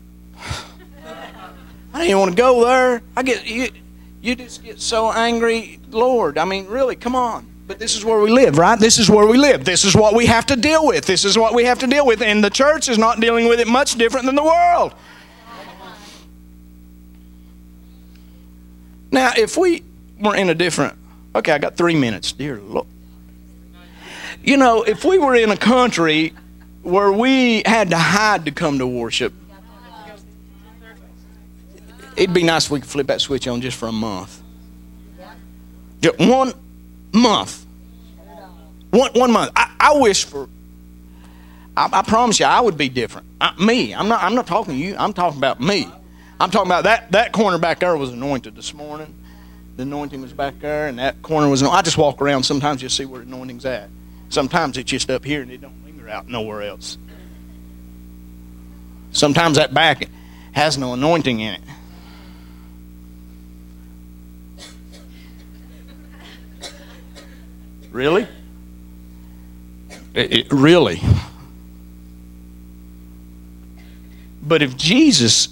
I 1.93 2.07
didn't 2.07 2.19
want 2.19 2.33
to 2.33 2.37
go 2.37 2.65
there. 2.65 3.03
I 3.17 3.23
get 3.23 3.47
you, 3.47 3.69
you 4.21 4.35
just 4.35 4.65
get 4.65 4.81
so 4.81 5.13
angry, 5.13 5.79
Lord. 5.91 6.39
I 6.39 6.45
mean, 6.45 6.67
really, 6.67 6.97
come 6.97 7.15
on. 7.15 7.47
But 7.67 7.79
this 7.79 7.97
is 7.97 8.05
where 8.05 8.19
we 8.19 8.31
live, 8.31 8.59
right? 8.59 8.79
This 8.79 8.99
is 8.99 9.09
where 9.09 9.27
we 9.27 9.39
live. 9.39 9.65
This 9.65 9.85
is 9.85 9.97
what 9.97 10.15
we 10.15 10.27
have 10.27 10.45
to 10.47 10.57
deal 10.57 10.87
with. 10.87 11.07
This 11.07 11.25
is 11.25 11.39
what 11.39 11.55
we 11.55 11.65
have 11.65 11.79
to 11.79 11.87
deal 11.87 12.05
with. 12.05 12.21
And 12.21 12.45
the 12.45 12.51
church 12.51 12.89
is 12.89 12.99
not 12.99 13.21
dealing 13.21 13.49
with 13.49 13.61
it 13.61 13.69
much 13.69 13.95
different 13.95 14.27
than 14.27 14.35
the 14.35 14.43
world. 14.43 14.93
Now, 19.11 19.33
if 19.37 19.57
we 19.57 19.83
were 20.21 20.35
in 20.35 20.51
a 20.51 20.55
different, 20.55 20.99
okay, 21.35 21.53
I 21.53 21.59
got 21.59 21.77
three 21.77 21.97
minutes, 21.97 22.33
dear 22.33 22.59
Lord. 22.61 22.87
You 24.43 24.57
know, 24.57 24.83
if 24.83 25.05
we 25.05 25.19
were 25.19 25.35
in 25.35 25.51
a 25.51 25.57
country 25.57 26.35
where 26.83 27.11
we 27.11 27.63
had 27.65 27.91
to 27.91 27.99
hide 27.99 28.45
to 28.45 28.51
come 28.51 28.79
to 28.79 28.87
worship, 28.87 29.33
it'd 32.17 32.35
be 32.35 32.43
nice 32.43 32.67
if 32.67 32.71
we 32.71 32.81
could 32.81 32.89
flip 32.89 33.07
that 33.07 33.21
switch 33.21 33.49
on 33.49 33.61
just 33.61 33.77
for 33.77 33.89
a 33.89 33.93
month. 33.93 34.43
Just 36.01 36.19
one 36.19 36.53
month. 37.13 37.65
One, 38.91 39.11
one 39.15 39.33
month. 39.33 39.51
I, 39.57 39.75
I 39.81 39.99
wish 39.99 40.25
for, 40.25 40.49
I, 41.77 41.89
I, 41.93 42.03
promise 42.03 42.39
you, 42.39 42.47
I 42.47 42.61
would 42.61 42.77
be 42.77 42.89
different. 42.89 43.27
I, 43.41 43.55
me, 43.65 43.95
I'm 43.95 44.09
not, 44.09 44.23
I'm 44.23 44.35
not 44.35 44.47
talking 44.47 44.75
to 44.75 44.79
you, 44.79 44.95
I'm 44.99 45.13
talking 45.13 45.39
about 45.39 45.61
me. 45.61 45.89
I'm 46.39 46.51
talking 46.51 46.69
about 46.69 46.85
that, 46.85 47.11
that 47.13 47.33
corner 47.33 47.59
back 47.59 47.81
there 47.81 47.97
was 47.97 48.11
anointed 48.11 48.55
this 48.55 48.75
morning. 48.75 49.15
The 49.77 49.83
anointing 49.83 50.23
was 50.23 50.33
back 50.33 50.61
there, 50.61 50.87
and 50.87 50.99
that 50.99 51.21
corner 51.23 51.49
was. 51.49 51.63
I 51.63 51.83
just 51.83 51.99
walk 51.99 52.23
around. 52.23 52.45
Sometimes 52.45 52.83
you 52.83 52.89
see 52.89 53.05
where 53.05 53.21
the 53.21 53.27
anointing's 53.27 53.65
at. 53.65 53.89
Sometimes 54.29 54.77
it's 54.77 54.91
just 54.91 55.11
up 55.11 55.25
here, 55.25 55.43
and 55.43 55.51
it 55.51 55.61
don't 55.61 55.85
linger 55.85 56.09
out 56.09 56.29
nowhere 56.29 56.63
else. 56.63 56.97
Sometimes 59.11 59.57
that 59.57 59.75
back 59.75 60.09
has 60.53 60.79
no 60.79 60.93
anointing 60.95 61.41
in 61.41 61.55
it. 61.55 61.61
Really? 67.91 68.27
It, 70.15 70.33
it, 70.33 70.53
really? 70.53 71.01
But 74.43 74.63
if 74.63 74.77
Jesus 74.77 75.49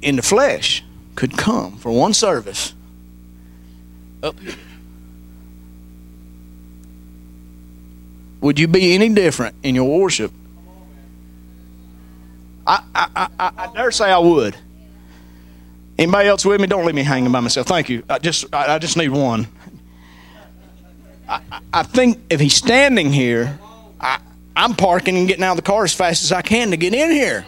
in 0.00 0.16
the 0.16 0.22
flesh 0.22 0.84
could 1.14 1.36
come 1.36 1.76
for 1.76 1.90
one 1.90 2.14
service 2.14 2.74
up 4.24 4.38
here, 4.40 4.54
would 8.40 8.58
you 8.58 8.66
be 8.66 8.94
any 8.94 9.08
different 9.10 9.54
in 9.62 9.74
your 9.74 10.00
worship? 10.00 10.32
I, 12.66 12.82
I, 12.94 13.28
I, 13.38 13.50
I 13.58 13.72
dare 13.74 13.90
say 13.90 14.10
I 14.10 14.18
would. 14.18 14.56
Anybody 15.98 16.28
else 16.28 16.44
with 16.44 16.60
me? 16.60 16.66
Don't 16.66 16.84
leave 16.86 16.94
me 16.94 17.02
hanging 17.02 17.30
by 17.30 17.40
myself. 17.40 17.66
Thank 17.66 17.88
you. 17.88 18.02
I 18.08 18.18
just, 18.18 18.52
I, 18.52 18.74
I 18.74 18.78
just 18.78 18.96
need 18.96 19.10
one. 19.10 19.46
I, 21.28 21.40
I 21.72 21.82
think 21.82 22.20
if 22.30 22.40
he's 22.40 22.54
standing 22.54 23.12
here, 23.12 23.58
I, 24.00 24.18
I'm 24.56 24.74
parking 24.74 25.16
and 25.16 25.28
getting 25.28 25.44
out 25.44 25.52
of 25.52 25.56
the 25.56 25.62
car 25.62 25.84
as 25.84 25.94
fast 25.94 26.24
as 26.24 26.32
I 26.32 26.42
can 26.42 26.70
to 26.70 26.76
get 26.76 26.94
in 26.94 27.10
here. 27.10 27.44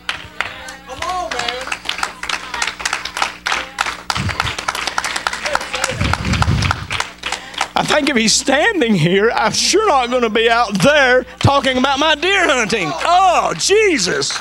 I 7.78 7.84
think 7.84 8.08
if 8.08 8.16
he's 8.16 8.32
standing 8.32 8.94
here, 8.94 9.30
I'm 9.30 9.52
sure 9.52 9.86
not 9.86 10.08
going 10.08 10.22
to 10.22 10.30
be 10.30 10.48
out 10.48 10.72
there 10.78 11.24
talking 11.40 11.76
about 11.76 11.98
my 11.98 12.14
deer 12.14 12.46
hunting. 12.46 12.88
Oh, 12.90 13.52
Jesus. 13.58 14.32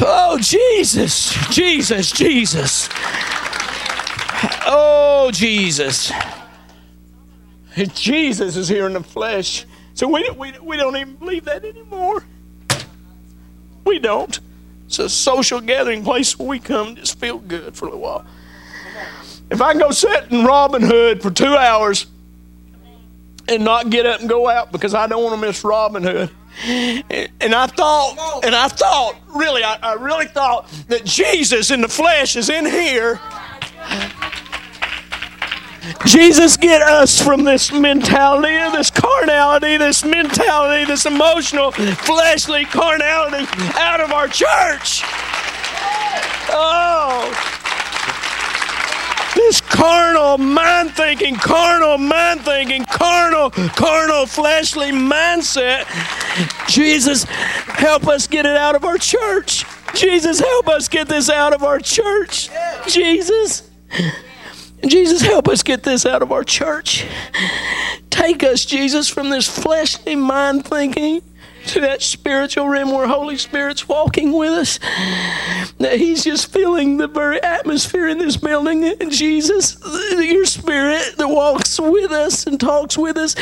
Oh, 0.00 0.38
Jesus. 0.40 1.34
Jesus, 1.54 2.12
Jesus. 2.12 2.88
Oh, 4.66 5.30
Jesus. 5.34 6.10
Jesus 7.92 8.56
is 8.56 8.68
here 8.68 8.86
in 8.86 8.94
the 8.94 9.02
flesh. 9.02 9.66
So 9.92 10.08
we, 10.08 10.30
we, 10.30 10.52
we 10.62 10.78
don't 10.78 10.96
even 10.96 11.16
believe 11.16 11.44
that 11.44 11.62
anymore. 11.62 12.24
We 13.84 13.98
don't. 13.98 14.40
It's 14.86 14.98
a 14.98 15.10
social 15.10 15.60
gathering 15.60 16.04
place 16.04 16.38
where 16.38 16.48
we 16.48 16.58
come 16.58 16.96
just 16.96 17.20
feel 17.20 17.36
good 17.36 17.76
for 17.76 17.84
a 17.84 17.88
little 17.88 18.00
while. 18.00 18.26
If 19.50 19.62
I 19.62 19.74
go 19.74 19.90
sit 19.90 20.30
in 20.30 20.44
Robin 20.44 20.82
Hood 20.82 21.22
for 21.22 21.30
two 21.30 21.54
hours 21.56 22.06
and 23.48 23.64
not 23.64 23.90
get 23.90 24.06
up 24.06 24.20
and 24.20 24.28
go 24.28 24.48
out 24.48 24.72
because 24.72 24.94
I 24.94 25.06
don't 25.06 25.22
want 25.22 25.40
to 25.40 25.46
miss 25.46 25.62
Robin 25.64 26.02
Hood. 26.02 26.30
And 26.66 27.54
I 27.54 27.66
thought, 27.66 28.40
and 28.44 28.54
I 28.54 28.68
thought, 28.68 29.16
really, 29.34 29.62
I, 29.62 29.78
I 29.82 29.92
really 29.94 30.26
thought 30.26 30.68
that 30.88 31.04
Jesus 31.04 31.70
in 31.70 31.80
the 31.80 31.88
flesh 31.88 32.34
is 32.34 32.48
in 32.48 32.64
here. 32.64 33.20
Jesus, 36.06 36.56
get 36.56 36.82
us 36.82 37.22
from 37.22 37.44
this 37.44 37.72
mentality, 37.72 38.56
this 38.76 38.90
carnality, 38.90 39.76
this 39.76 40.04
mentality, 40.04 40.84
this 40.84 41.06
emotional, 41.06 41.70
fleshly 41.70 42.64
carnality 42.64 43.46
out 43.78 44.00
of 44.00 44.12
our 44.12 44.26
church. 44.26 45.02
Oh. 46.50 47.55
This 49.36 49.60
carnal 49.60 50.38
mind 50.38 50.92
thinking, 50.92 51.36
carnal 51.36 51.98
mind 51.98 52.40
thinking, 52.40 52.86
carnal, 52.86 53.50
carnal, 53.50 54.24
fleshly 54.24 54.90
mindset. 54.90 55.84
Jesus, 56.66 57.24
help 57.24 58.08
us 58.08 58.26
get 58.26 58.46
it 58.46 58.56
out 58.56 58.74
of 58.74 58.84
our 58.84 58.96
church. 58.96 59.66
Jesus, 59.94 60.40
help 60.40 60.68
us 60.68 60.88
get 60.88 61.08
this 61.08 61.28
out 61.28 61.52
of 61.52 61.62
our 61.62 61.78
church. 61.78 62.48
Jesus. 62.88 63.70
Jesus, 64.86 65.20
help 65.20 65.48
us 65.48 65.62
get 65.62 65.82
this 65.82 66.06
out 66.06 66.22
of 66.22 66.32
our 66.32 66.42
church. 66.42 67.06
Take 68.08 68.42
us, 68.42 68.64
Jesus, 68.64 69.08
from 69.08 69.28
this 69.28 69.46
fleshly 69.46 70.16
mind 70.16 70.64
thinking 70.64 71.22
to 71.66 71.80
that 71.80 72.02
spiritual 72.02 72.68
realm 72.68 72.90
where 72.92 73.06
Holy 73.06 73.36
Spirit's 73.36 73.88
walking 73.88 74.32
with 74.32 74.52
us. 74.52 74.78
That 75.78 75.96
He's 75.98 76.24
just 76.24 76.52
feeling 76.52 76.96
the 76.96 77.08
very 77.08 77.42
atmosphere 77.42 78.08
in 78.08 78.18
this 78.18 78.36
building. 78.36 78.84
And 78.84 79.10
Jesus, 79.10 79.76
your 80.12 80.46
Spirit 80.46 81.16
that 81.18 81.28
walks 81.28 81.78
with 81.78 82.12
us 82.12 82.46
and 82.46 82.58
talks 82.60 82.96
with 82.96 83.16
us. 83.16 83.34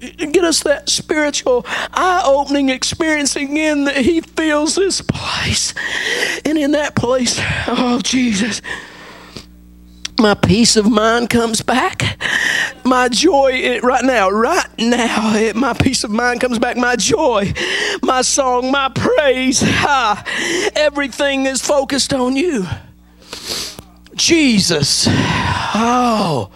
Get 0.00 0.44
us 0.44 0.62
that 0.64 0.88
spiritual 0.88 1.64
eye 1.66 2.22
opening 2.24 2.70
experience 2.70 3.36
again 3.36 3.84
that 3.84 3.96
He 3.96 4.20
fills 4.20 4.74
this 4.74 5.00
place. 5.00 5.74
And 6.44 6.58
in 6.58 6.72
that 6.72 6.96
place, 6.96 7.38
oh, 7.68 8.00
Jesus 8.02 8.60
my 10.22 10.34
peace 10.34 10.76
of 10.76 10.88
mind 10.88 11.28
comes 11.30 11.62
back. 11.62 12.16
My 12.84 13.08
joy 13.08 13.80
right 13.80 14.04
now, 14.04 14.30
right 14.30 14.68
now, 14.78 15.52
my 15.56 15.72
peace 15.72 16.04
of 16.04 16.12
mind 16.12 16.40
comes 16.40 16.60
back. 16.60 16.76
My 16.76 16.94
joy, 16.94 17.52
my 18.02 18.22
song, 18.22 18.70
my 18.70 18.88
praise. 18.94 19.60
Ha, 19.60 20.70
everything 20.76 21.46
is 21.46 21.60
focused 21.60 22.14
on 22.14 22.36
you. 22.36 22.66
Jesus. 24.14 25.08
Oh, 25.10 26.52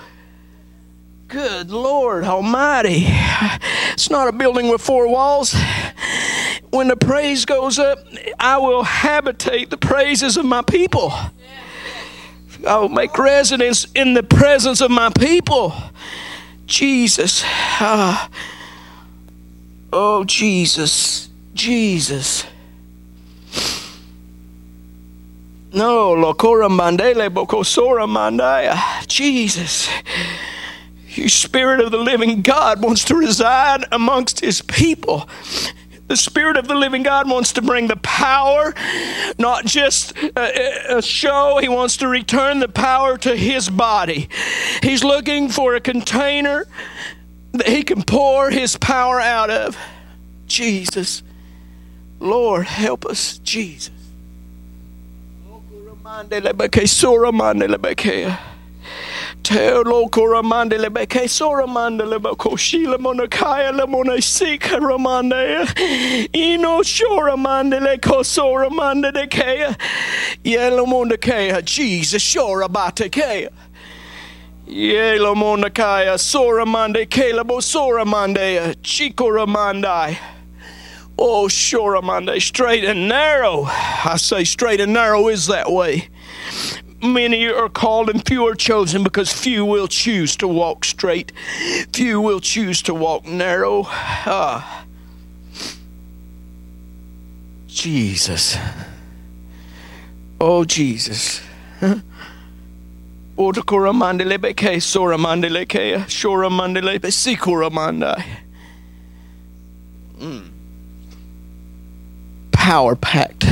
good 1.26 1.70
Lord 1.70 2.22
Almighty. 2.22 3.06
It's 3.94 4.10
not 4.10 4.28
a 4.28 4.32
building 4.32 4.68
with 4.68 4.80
four 4.80 5.10
walls. 5.10 5.56
when 6.70 6.86
the 6.86 6.96
praise 6.96 7.44
goes 7.44 7.80
up, 7.80 7.98
I 8.38 8.58
will 8.58 8.84
habitate 8.84 9.70
the 9.70 9.78
praises 9.78 10.36
of 10.36 10.44
my 10.44 10.62
people. 10.62 11.12
I 12.66 12.78
will 12.78 12.88
make 12.88 13.16
residence 13.18 13.86
in 13.94 14.14
the 14.14 14.22
presence 14.22 14.80
of 14.80 14.90
my 14.90 15.10
people. 15.10 15.74
Jesus. 16.66 17.42
Ah. 17.44 18.28
Oh, 19.92 20.24
Jesus. 20.24 21.28
Jesus. 21.54 22.44
No, 25.72 26.14
Lokora 26.14 26.68
Mandele 26.70 27.28
Bokosora 27.28 28.06
Mandaya. 28.08 29.06
Jesus. 29.06 29.88
You 31.08 31.28
Spirit 31.28 31.80
of 31.80 31.90
the 31.92 31.98
living 31.98 32.42
God 32.42 32.82
wants 32.82 33.04
to 33.04 33.14
reside 33.14 33.84
amongst 33.90 34.40
His 34.40 34.62
people. 34.62 35.28
The 36.08 36.16
Spirit 36.16 36.56
of 36.56 36.68
the 36.68 36.74
living 36.74 37.02
God 37.02 37.28
wants 37.28 37.52
to 37.54 37.62
bring 37.62 37.88
the 37.88 37.96
power, 37.96 38.74
not 39.38 39.66
just 39.66 40.16
a, 40.16 40.98
a, 40.98 41.02
show. 41.02 41.58
He 41.60 41.68
wants 41.68 41.96
to 41.98 42.08
return 42.08 42.60
the 42.60 42.68
power 42.68 43.18
to 43.18 43.34
His 43.36 43.68
body. 43.68 44.28
He's 44.82 45.02
looking 45.02 45.48
for 45.48 45.74
a 45.74 45.80
container 45.80 46.66
that 47.52 47.68
He 47.68 47.82
can 47.82 48.02
pour 48.02 48.50
His 48.50 48.76
power 48.76 49.20
out 49.20 49.50
of. 49.50 49.76
Jesus. 50.46 51.22
Lord, 52.20 52.66
help 52.66 53.04
us, 53.04 53.38
Jesus. 53.38 53.92
Teo 59.46 59.84
loko 59.84 60.26
ramande 60.26 60.76
le 60.76 60.90
beke 60.90 61.28
so 61.30 61.50
ramande 61.50 62.04
le 62.04 62.18
bako 62.18 62.58
shila 62.58 62.98
monakaya 62.98 63.72
le 63.72 63.86
mona 63.86 64.20
sika 64.20 64.80
ramande 64.80 65.68
ino 66.34 66.82
shora 66.82 67.36
mande 67.38 67.80
le 67.80 67.96
koso 67.98 68.46
ramande 68.54 69.14
de 69.14 69.28
kea 69.28 69.76
yelo 70.44 70.84
mona 70.84 71.16
kea 71.16 71.62
Jesus 71.62 72.20
shora 72.20 72.68
bate 72.68 73.08
kea 73.08 73.48
yelo 74.66 75.36
mona 75.36 75.70
kaya 75.70 76.18
sora 76.18 76.66
mande 76.66 77.06
kela 77.08 77.46
bo 77.46 77.60
sora 77.60 78.04
mande 78.04 78.74
chico 78.82 79.26
ramandai 79.26 80.18
Oh, 81.18 81.48
sure, 81.48 82.02
Monday, 82.02 82.38
straight 82.40 82.84
and 82.84 83.08
narrow. 83.08 83.62
I 83.64 84.16
say 84.18 84.44
straight 84.44 84.82
and 84.82 84.92
narrow 84.92 85.28
is 85.28 85.46
that 85.46 85.72
way 85.72 86.10
many 87.02 87.46
are 87.46 87.68
called 87.68 88.08
and 88.10 88.24
few 88.26 88.46
are 88.46 88.54
chosen 88.54 89.02
because 89.02 89.32
few 89.32 89.64
will 89.64 89.88
choose 89.88 90.36
to 90.36 90.48
walk 90.48 90.84
straight. 90.84 91.32
Few 91.92 92.20
will 92.20 92.40
choose 92.40 92.82
to 92.82 92.94
walk 92.94 93.26
narrow. 93.26 93.84
Ah. 93.86 94.84
Jesus. 97.66 98.56
Oh, 100.40 100.64
Jesus. 100.64 101.42
Otakura 103.36 103.92
mandele 103.92 104.38
beke, 104.40 104.80
sora 104.80 105.18
mandele 105.18 105.68
kea, 105.68 105.98
shora 106.08 106.48
mandele 106.50 106.98
sikura 107.10 107.70
mandai. 107.70 108.24
Mm. 110.18 110.48
Power 112.52 112.96
packed 112.96 113.44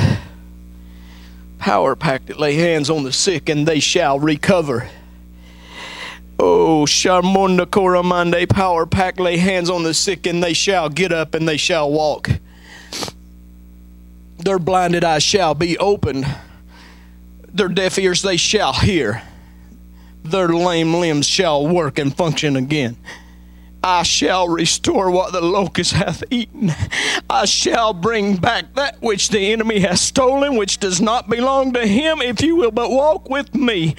power 1.65 1.97
pack 1.97 2.27
that 2.27 2.39
lay 2.39 2.57
hands 2.57 2.91
on 2.91 3.05
the 3.05 3.13
sick 3.13 3.49
and 3.49 3.67
they 3.67 3.81
shall 3.81 4.21
recover. 4.21 4.87
Oh, 6.39 6.85
Sharmonda 6.85 7.65
Koramande 7.65 8.47
power 8.51 8.85
pack 8.85 9.19
lay 9.19 9.39
hands 9.39 9.71
on 9.71 9.83
the 9.83 9.95
sick 9.95 10.27
and 10.27 10.45
they 10.45 10.53
shall 10.53 10.91
get 10.91 11.11
up 11.11 11.33
and 11.33 11.49
they 11.49 11.57
shall 11.57 11.91
walk. 11.91 12.29
Their 14.37 14.59
blinded 14.59 15.05
eyes 15.05 15.23
shall 15.23 15.55
be 15.55 15.79
opened. 15.79 16.27
Their 17.49 17.69
deaf 17.69 17.99
ears 17.99 18.21
they 18.21 18.37
shall 18.37 18.75
hear. 18.75 19.23
Their 20.23 20.49
lame 20.49 20.93
limbs 20.93 21.27
shall 21.27 21.67
work 21.67 21.99
and 21.99 22.15
function 22.15 22.57
again. 22.57 22.99
I 23.87 24.03
shall 24.03 24.49
restore 24.49 25.11
what 25.11 25.33
the 25.33 25.43
locust 25.43 25.93
hath 25.93 26.25
eaten. 26.31 26.73
I 27.29 27.45
shall 27.45 27.93
bring 27.93 28.39
back 28.39 28.75
that 28.77 29.03
which 29.03 29.29
the 29.29 29.53
enemy 29.53 29.81
has 29.81 30.01
stolen, 30.01 30.57
which 30.57 30.81
does 30.81 31.03
not 31.03 31.29
belong 31.29 31.75
to 31.75 31.87
him, 31.87 32.23
if 32.23 32.41
you 32.41 32.57
will 32.57 32.71
but 32.71 32.91
walk 32.91 33.29
with 33.29 33.55
me. 33.55 33.95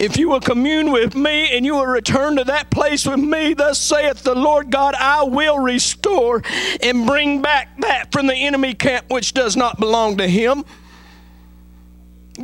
If 0.00 0.16
you 0.16 0.28
will 0.28 0.40
commune 0.40 0.90
with 0.90 1.14
me 1.14 1.56
and 1.56 1.64
you 1.64 1.76
will 1.76 1.86
return 1.86 2.34
to 2.34 2.42
that 2.44 2.70
place 2.70 3.06
with 3.06 3.20
me, 3.20 3.54
thus 3.54 3.78
saith 3.78 4.24
the 4.24 4.34
Lord 4.34 4.72
God, 4.72 4.96
I 4.96 5.22
will 5.22 5.60
restore 5.60 6.42
and 6.82 7.06
bring 7.06 7.42
back 7.42 7.80
that 7.80 8.10
from 8.10 8.26
the 8.26 8.34
enemy 8.34 8.74
camp 8.74 9.08
which 9.08 9.34
does 9.34 9.56
not 9.56 9.78
belong 9.78 10.16
to 10.16 10.26
him. 10.26 10.64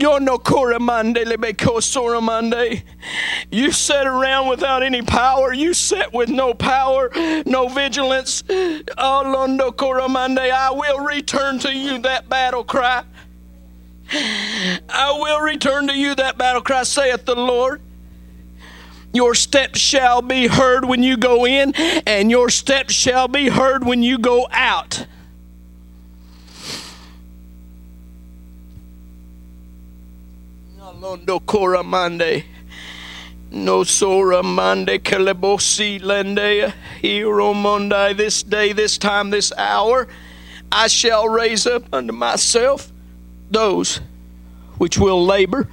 You're 0.00 0.20
no 0.20 0.38
Koramande 0.38 1.24
Lebeko 1.24 1.80
Soramande. 1.80 2.82
You 3.50 3.72
sat 3.72 4.06
around 4.06 4.48
without 4.48 4.82
any 4.82 5.02
power. 5.02 5.52
You 5.52 5.74
sat 5.74 6.12
with 6.12 6.28
no 6.28 6.54
power, 6.54 7.10
no 7.46 7.68
vigilance. 7.68 8.44
Oh 8.48 9.22
Londo 9.24 9.74
Koramande, 9.74 10.50
I 10.50 10.70
will 10.70 11.04
return 11.04 11.58
to 11.60 11.74
you 11.74 11.98
that 11.98 12.28
battle 12.28 12.62
cry. 12.64 13.02
I 14.12 15.18
will 15.18 15.40
return 15.40 15.88
to 15.88 15.94
you 15.94 16.14
that 16.14 16.38
battle 16.38 16.62
cry, 16.62 16.84
saith 16.84 17.24
the 17.24 17.34
Lord. 17.34 17.80
Your 19.12 19.34
steps 19.34 19.80
shall 19.80 20.22
be 20.22 20.46
heard 20.46 20.84
when 20.84 21.02
you 21.02 21.16
go 21.16 21.46
in, 21.46 21.72
and 22.06 22.30
your 22.30 22.50
steps 22.50 22.94
shall 22.94 23.26
be 23.26 23.48
heard 23.48 23.84
when 23.84 24.02
you 24.02 24.18
go 24.18 24.46
out. 24.50 25.06
Londo 31.00 31.40
Koramande. 31.40 32.44
No 33.52 33.84
Sora 33.84 34.42
Mande 34.42 34.98
Kelebosi 34.98 36.00
Lende 36.00 36.72
Hero 37.00 37.54
Monday 37.54 38.14
this 38.14 38.42
day, 38.42 38.72
this 38.72 38.98
time, 38.98 39.30
this 39.30 39.52
hour, 39.56 40.08
I 40.72 40.88
shall 40.88 41.28
raise 41.28 41.66
up 41.66 41.84
unto 41.92 42.12
myself 42.12 42.92
those 43.48 44.00
which 44.78 44.98
will 44.98 45.24
labor. 45.24 45.68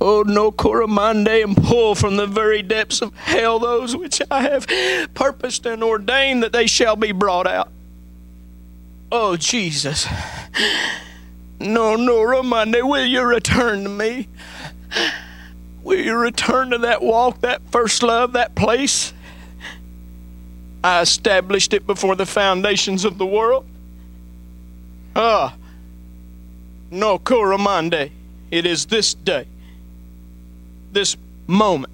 Oh 0.00 0.22
no 0.22 0.50
Koramande 0.50 1.44
and 1.44 1.54
pull 1.54 1.94
from 1.94 2.16
the 2.16 2.26
very 2.26 2.62
depths 2.62 3.02
of 3.02 3.14
hell 3.14 3.58
those 3.58 3.94
which 3.94 4.22
I 4.30 4.42
have 4.42 4.66
purposed 5.12 5.66
and 5.66 5.84
ordained 5.84 6.42
that 6.42 6.52
they 6.52 6.66
shall 6.66 6.96
be 6.96 7.12
brought 7.12 7.46
out. 7.46 7.70
Oh 9.12 9.36
Jesus. 9.36 10.06
No, 11.60 11.94
no, 11.94 12.22
Romande, 12.22 12.82
will 12.82 13.04
you 13.04 13.22
return 13.22 13.82
to 13.82 13.90
me? 13.90 14.28
Will 15.82 16.00
you 16.00 16.16
return 16.16 16.70
to 16.70 16.78
that 16.78 17.02
walk, 17.02 17.40
that 17.40 17.60
first 17.70 18.02
love, 18.02 18.32
that 18.32 18.54
place? 18.54 19.12
I 20.82 21.02
established 21.02 21.74
it 21.74 21.86
before 21.86 22.16
the 22.16 22.24
foundations 22.24 23.04
of 23.04 23.18
the 23.18 23.26
world. 23.26 23.66
Ah, 25.14 25.54
no, 26.90 27.18
Coromande. 27.18 28.10
It 28.50 28.66
is 28.66 28.86
this 28.86 29.14
day, 29.14 29.46
this 30.92 31.16
moment. 31.46 31.92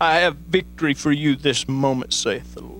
I 0.00 0.16
have 0.16 0.36
victory 0.36 0.94
for 0.94 1.10
you 1.10 1.34
this 1.34 1.66
moment, 1.66 2.12
saith 2.12 2.54
the 2.54 2.62
Lord. 2.62 2.77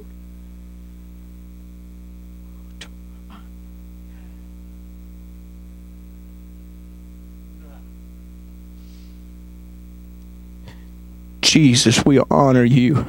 Jesus, 11.49 12.05
we 12.05 12.21
honor 12.31 12.63
you. 12.63 13.07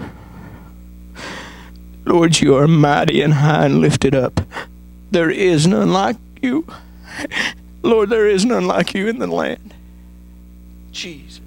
Lord, 2.05 2.39
you 2.39 2.55
are 2.55 2.69
mighty 2.69 3.21
and 3.21 3.33
high 3.33 3.65
and 3.65 3.81
lifted 3.81 4.15
up. 4.15 4.39
There 5.11 5.29
is 5.29 5.67
none 5.67 5.91
like 5.91 6.15
you. 6.41 6.65
Lord, 7.83 8.09
there 8.09 8.29
is 8.29 8.45
none 8.45 8.65
like 8.65 8.93
you 8.93 9.09
in 9.09 9.19
the 9.19 9.27
land. 9.27 9.73
Jesus. 10.93 11.38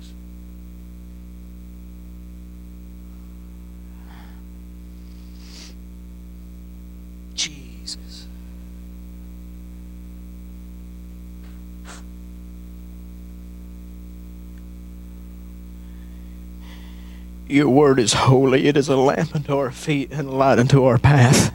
Your 17.52 17.68
word 17.68 17.98
is 17.98 18.12
holy. 18.12 18.66
It 18.66 18.76
is 18.76 18.88
a 18.88 18.96
lamp 18.96 19.34
unto 19.34 19.56
our 19.56 19.70
feet 19.70 20.10
and 20.10 20.28
a 20.28 20.32
light 20.32 20.58
unto 20.58 20.84
our 20.84 20.98
path. 20.98 21.52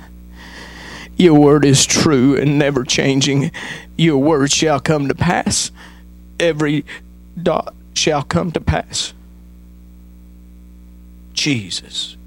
Your 1.18 1.34
word 1.34 1.66
is 1.66 1.86
true 1.86 2.38
and 2.38 2.60
never 2.60 2.84
changing. 2.84 3.52
Your 3.98 4.20
word 4.20 4.52
shall 4.52 4.80
come 4.80 5.08
to 5.08 5.16
pass. 5.16 5.72
Every 6.40 6.86
dot 7.42 7.74
shall 7.94 8.24
come 8.24 8.52
to 8.52 8.62
pass. 8.62 9.14
Jesus. 11.34 12.18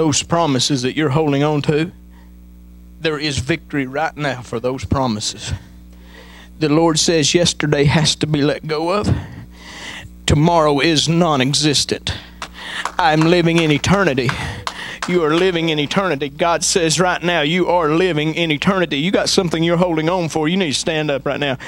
those 0.00 0.22
promises 0.22 0.80
that 0.80 0.96
you're 0.96 1.10
holding 1.10 1.42
on 1.42 1.60
to, 1.60 1.92
there 3.02 3.18
is 3.18 3.36
victory 3.36 3.86
right 3.86 4.16
now 4.16 4.40
for 4.40 4.58
those 4.58 4.82
promises. 4.82 5.52
The 6.58 6.70
Lord 6.70 6.98
says 6.98 7.34
yesterday 7.34 7.84
has 7.84 8.14
to 8.16 8.26
be 8.26 8.40
let 8.40 8.66
go 8.66 8.94
of, 8.94 9.14
tomorrow 10.30 10.78
is 10.78 11.08
non 11.08 11.40
existent. 11.40 12.14
I'm 13.00 13.22
living 13.22 13.58
in 13.58 13.72
eternity. 13.72 14.30
You 15.08 15.24
are 15.24 15.34
living 15.34 15.70
in 15.70 15.80
eternity. 15.80 16.28
God 16.28 16.62
says 16.62 17.00
right 17.00 17.20
now, 17.20 17.40
you 17.40 17.66
are 17.66 17.88
living 17.88 18.36
in 18.36 18.52
eternity. 18.52 18.98
You 18.98 19.10
got 19.10 19.28
something 19.28 19.64
you're 19.64 19.76
holding 19.76 20.08
on 20.08 20.28
for. 20.28 20.46
You 20.46 20.56
need 20.56 20.72
to 20.72 20.78
stand 20.78 21.10
up 21.10 21.26
right 21.26 21.40
now. 21.40 21.58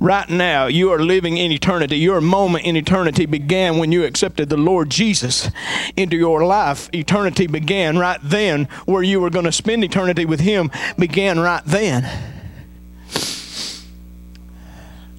Right 0.00 0.28
now, 0.28 0.66
you 0.66 0.90
are 0.90 0.98
living 0.98 1.36
in 1.36 1.52
eternity. 1.52 1.98
Your 1.98 2.20
moment 2.20 2.64
in 2.64 2.74
eternity 2.74 3.26
began 3.26 3.78
when 3.78 3.92
you 3.92 4.02
accepted 4.02 4.48
the 4.48 4.56
Lord 4.56 4.90
Jesus 4.90 5.48
into 5.96 6.16
your 6.16 6.44
life. 6.44 6.90
Eternity 6.92 7.46
began 7.46 7.96
right 7.96 8.18
then. 8.24 8.64
Where 8.86 9.04
you 9.04 9.20
were 9.20 9.30
going 9.30 9.44
to 9.44 9.52
spend 9.52 9.84
eternity 9.84 10.24
with 10.24 10.40
Him 10.40 10.72
began 10.98 11.38
right 11.38 11.62
then. 11.64 12.10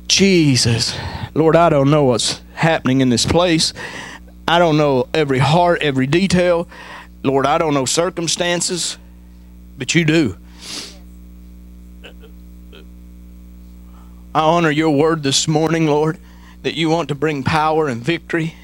Jesus. 0.09 0.93
Lord, 1.33 1.55
I 1.55 1.69
don't 1.69 1.89
know 1.89 2.03
what's 2.03 2.41
happening 2.61 3.01
in 3.01 3.09
this 3.09 3.25
place. 3.25 3.73
I 4.47 4.59
don't 4.59 4.77
know 4.77 5.07
every 5.13 5.39
heart, 5.39 5.81
every 5.81 6.07
detail. 6.07 6.67
Lord, 7.23 7.45
I 7.45 7.57
don't 7.57 7.73
know 7.73 7.85
circumstances, 7.85 8.97
but 9.77 9.93
you 9.95 10.05
do. 10.05 10.37
I 14.33 14.39
honor 14.39 14.71
your 14.71 14.91
word 14.91 15.23
this 15.23 15.47
morning, 15.47 15.87
Lord, 15.87 16.17
that 16.63 16.75
you 16.75 16.89
want 16.89 17.09
to 17.09 17.15
bring 17.15 17.43
power 17.43 17.87
and 17.87 18.01
victory 18.01 18.55